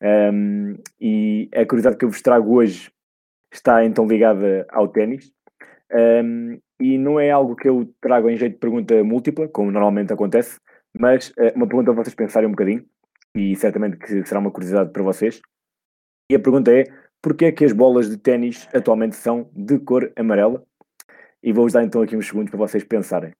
Um, 0.00 0.76
e 1.00 1.50
a 1.54 1.64
curiosidade 1.66 1.96
que 1.96 2.04
eu 2.04 2.10
vos 2.10 2.22
trago 2.22 2.54
hoje 2.54 2.90
está 3.52 3.84
então 3.84 4.06
ligada 4.06 4.64
ao 4.70 4.88
ténis. 4.88 5.35
Um, 5.92 6.58
e 6.80 6.98
não 6.98 7.18
é 7.18 7.30
algo 7.30 7.56
que 7.56 7.68
eu 7.68 7.92
trago 8.00 8.28
em 8.28 8.36
jeito 8.36 8.54
de 8.54 8.58
pergunta 8.58 9.02
múltipla, 9.04 9.48
como 9.48 9.70
normalmente 9.70 10.12
acontece, 10.12 10.58
mas 10.98 11.30
uh, 11.30 11.52
uma 11.54 11.66
pergunta 11.66 11.92
para 11.92 12.04
vocês 12.04 12.14
pensarem 12.14 12.48
um 12.48 12.52
bocadinho, 12.52 12.84
e 13.34 13.54
certamente 13.56 13.96
que 13.98 14.24
será 14.24 14.40
uma 14.40 14.50
curiosidade 14.50 14.90
para 14.92 15.02
vocês. 15.02 15.40
E 16.30 16.34
a 16.34 16.40
pergunta 16.40 16.72
é: 16.72 16.84
porquê 17.22 17.46
é 17.46 17.52
que 17.52 17.64
as 17.64 17.72
bolas 17.72 18.10
de 18.10 18.16
ténis 18.16 18.68
atualmente 18.74 19.16
são 19.16 19.50
de 19.54 19.78
cor 19.78 20.12
amarela? 20.16 20.62
E 21.42 21.52
vou-vos 21.52 21.72
dar 21.72 21.84
então 21.84 22.02
aqui 22.02 22.16
uns 22.16 22.26
segundos 22.26 22.50
para 22.50 22.58
vocês 22.58 22.82
pensarem. 22.82 23.32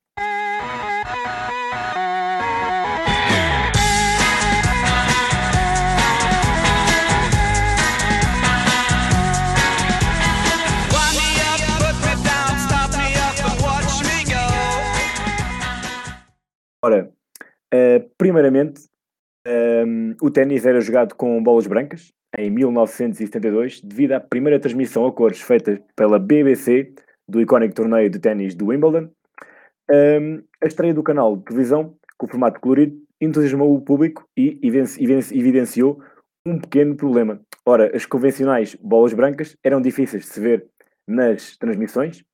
Ora, 16.87 17.11
uh, 17.75 18.11
primeiramente, 18.16 18.83
um, 19.44 19.51
ehm, 19.51 20.16
o 20.22 20.31
ténis 20.31 20.64
era 20.64 20.81
jogado 20.81 21.16
com 21.16 21.42
bolas 21.42 21.66
brancas 21.66 22.12
em 22.38 22.49
1972, 22.49 23.81
devido 23.81 24.12
à 24.12 24.20
primeira 24.20 24.61
transmissão 24.61 25.05
a 25.05 25.12
cores 25.12 25.40
feita 25.40 25.83
pela 25.96 26.16
BBC 26.16 26.92
do 27.29 27.40
icónico 27.40 27.75
torneio 27.75 28.09
de 28.09 28.20
ténis 28.20 28.55
do 28.55 28.66
Wimbledon. 28.66 29.11
Um, 29.90 29.94
ehm, 29.94 30.42
a 30.62 30.66
estreia 30.68 30.94
do 30.94 31.03
canal 31.03 31.37
de 31.37 31.42
televisão, 31.46 31.96
com 32.16 32.27
o 32.27 32.31
formato 32.31 32.61
colorido, 32.61 32.96
entusiasmou 33.20 33.75
o 33.75 33.81
público 33.81 34.25
e 34.37 34.61
evidenciou 34.62 36.01
um 36.46 36.61
pequeno 36.61 36.94
problema. 36.94 37.40
Ora, 37.66 37.96
as 37.96 38.07
convencionais 38.07 38.77
bolas 38.77 39.12
brancas 39.12 39.57
eram 39.64 39.81
difíceis 39.81 40.22
de 40.22 40.29
se 40.29 40.38
ver 40.38 40.68
nas 41.05 41.57
transmissões 41.57 42.25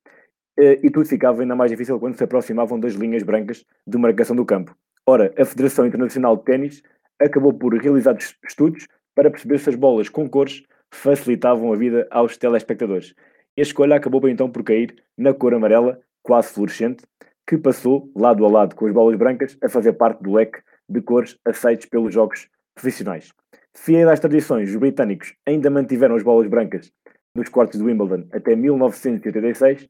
e 0.58 0.90
tudo 0.90 1.06
ficava 1.06 1.42
ainda 1.42 1.56
mais 1.56 1.70
difícil 1.70 1.98
quando 1.98 2.16
se 2.16 2.24
aproximavam 2.24 2.78
das 2.78 2.94
linhas 2.94 3.22
brancas 3.22 3.64
de 3.86 3.98
marcação 3.98 4.36
do 4.36 4.44
campo. 4.44 4.76
Ora, 5.06 5.32
a 5.36 5.44
Federação 5.44 5.86
Internacional 5.86 6.36
de 6.36 6.44
Ténis 6.44 6.82
acabou 7.18 7.52
por 7.52 7.74
realizar 7.74 8.16
estudos 8.46 8.86
para 9.14 9.30
perceber 9.30 9.58
se 9.58 9.70
as 9.70 9.74
bolas 9.74 10.08
com 10.08 10.28
cores 10.28 10.62
facilitavam 10.92 11.72
a 11.72 11.76
vida 11.76 12.06
aos 12.10 12.36
telespectadores. 12.36 13.14
E 13.56 13.60
a 13.60 13.62
escolha 13.62 13.96
acabou 13.96 14.28
então 14.28 14.50
por 14.50 14.62
cair 14.62 14.94
na 15.16 15.34
cor 15.34 15.54
amarela, 15.54 16.00
quase 16.22 16.52
fluorescente, 16.52 17.04
que 17.46 17.58
passou, 17.58 18.10
lado 18.14 18.44
a 18.44 18.48
lado 18.48 18.74
com 18.74 18.86
as 18.86 18.92
bolas 18.92 19.16
brancas, 19.16 19.56
a 19.62 19.68
fazer 19.68 19.94
parte 19.94 20.22
do 20.22 20.32
leque 20.32 20.60
de 20.88 21.00
cores 21.00 21.36
aceitos 21.44 21.86
pelos 21.86 22.14
jogos 22.14 22.48
profissionais. 22.74 23.32
Fiéis 23.74 24.06
às 24.06 24.20
tradições, 24.20 24.70
os 24.70 24.76
britânicos 24.76 25.34
ainda 25.46 25.70
mantiveram 25.70 26.14
as 26.14 26.22
bolas 26.22 26.46
brancas 26.46 26.92
nos 27.34 27.48
cortes 27.48 27.78
do 27.78 27.86
Wimbledon 27.86 28.28
até 28.30 28.54
1986 28.54 29.88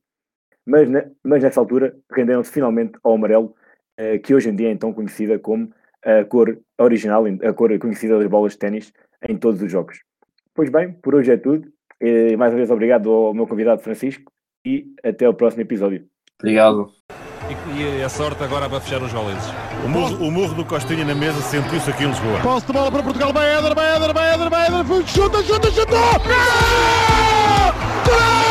mas, 0.67 0.89
mas 1.23 1.43
nessa 1.43 1.61
altura 1.61 1.95
renderam-se 2.11 2.51
finalmente 2.51 2.99
ao 3.03 3.15
amarelo, 3.15 3.55
uh, 3.99 4.19
que 4.23 4.35
hoje 4.35 4.49
em 4.49 4.57
dia 4.57 4.69
é 4.69 4.73
então 4.73 4.93
conhecida 4.93 5.39
como 5.39 5.73
a 6.05 6.25
cor 6.25 6.59
original, 6.79 7.25
a 7.27 7.53
cor 7.53 7.79
conhecida 7.79 8.19
das 8.19 8.27
bolas 8.27 8.53
de 8.53 8.59
ténis 8.59 8.93
em 9.29 9.37
todos 9.37 9.63
os 9.63 9.71
jogos. 9.71 10.01
Pois 10.55 10.69
bem, 10.69 10.93
por 10.93 11.15
hoje 11.15 11.33
é 11.33 11.37
tudo. 11.37 11.69
E, 12.01 12.37
mais 12.37 12.53
uma 12.53 12.59
vez 12.59 12.71
obrigado 12.71 13.11
ao 13.11 13.33
meu 13.33 13.47
convidado 13.47 13.83
Francisco 13.83 14.33
e 14.67 14.87
até 15.05 15.29
o 15.29 15.35
próximo 15.35 15.63
episódio. 15.63 16.05
Obrigado. 16.41 16.91
E, 17.49 18.01
e 18.01 18.03
a 18.03 18.09
sorte 18.09 18.43
agora 18.43 18.69
para 18.69 18.81
fechar 18.81 19.03
os 19.03 19.13
valentes. 19.13 19.47
O 19.85 19.89
murro, 19.89 20.27
o 20.27 20.31
murro 20.31 20.55
do 20.55 20.65
Costinha 20.65 21.05
na 21.05 21.15
mesa 21.15 21.41
sentiu-se 21.41 21.91
aqui 21.91 22.05
em 22.05 22.09
Lisboa. 22.09 22.41
Posse 22.43 22.67
de 22.67 22.73
bola 22.73 22.91
para 22.91 23.03
Portugal, 23.03 23.33
vai 23.33 23.57
Éder, 23.57 23.75
vai 23.75 23.97
Éder, 23.97 24.13
vai 24.13 24.35
Éder, 24.35 24.51
vai 24.51 24.67
Éder, 24.67 25.07
chuta, 25.07 25.43
chuta, 25.43 25.71
chuta! 25.71 25.93
Gol! 25.93 26.43
Gol! 28.07 28.42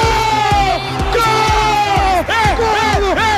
Paulo! 2.61 3.30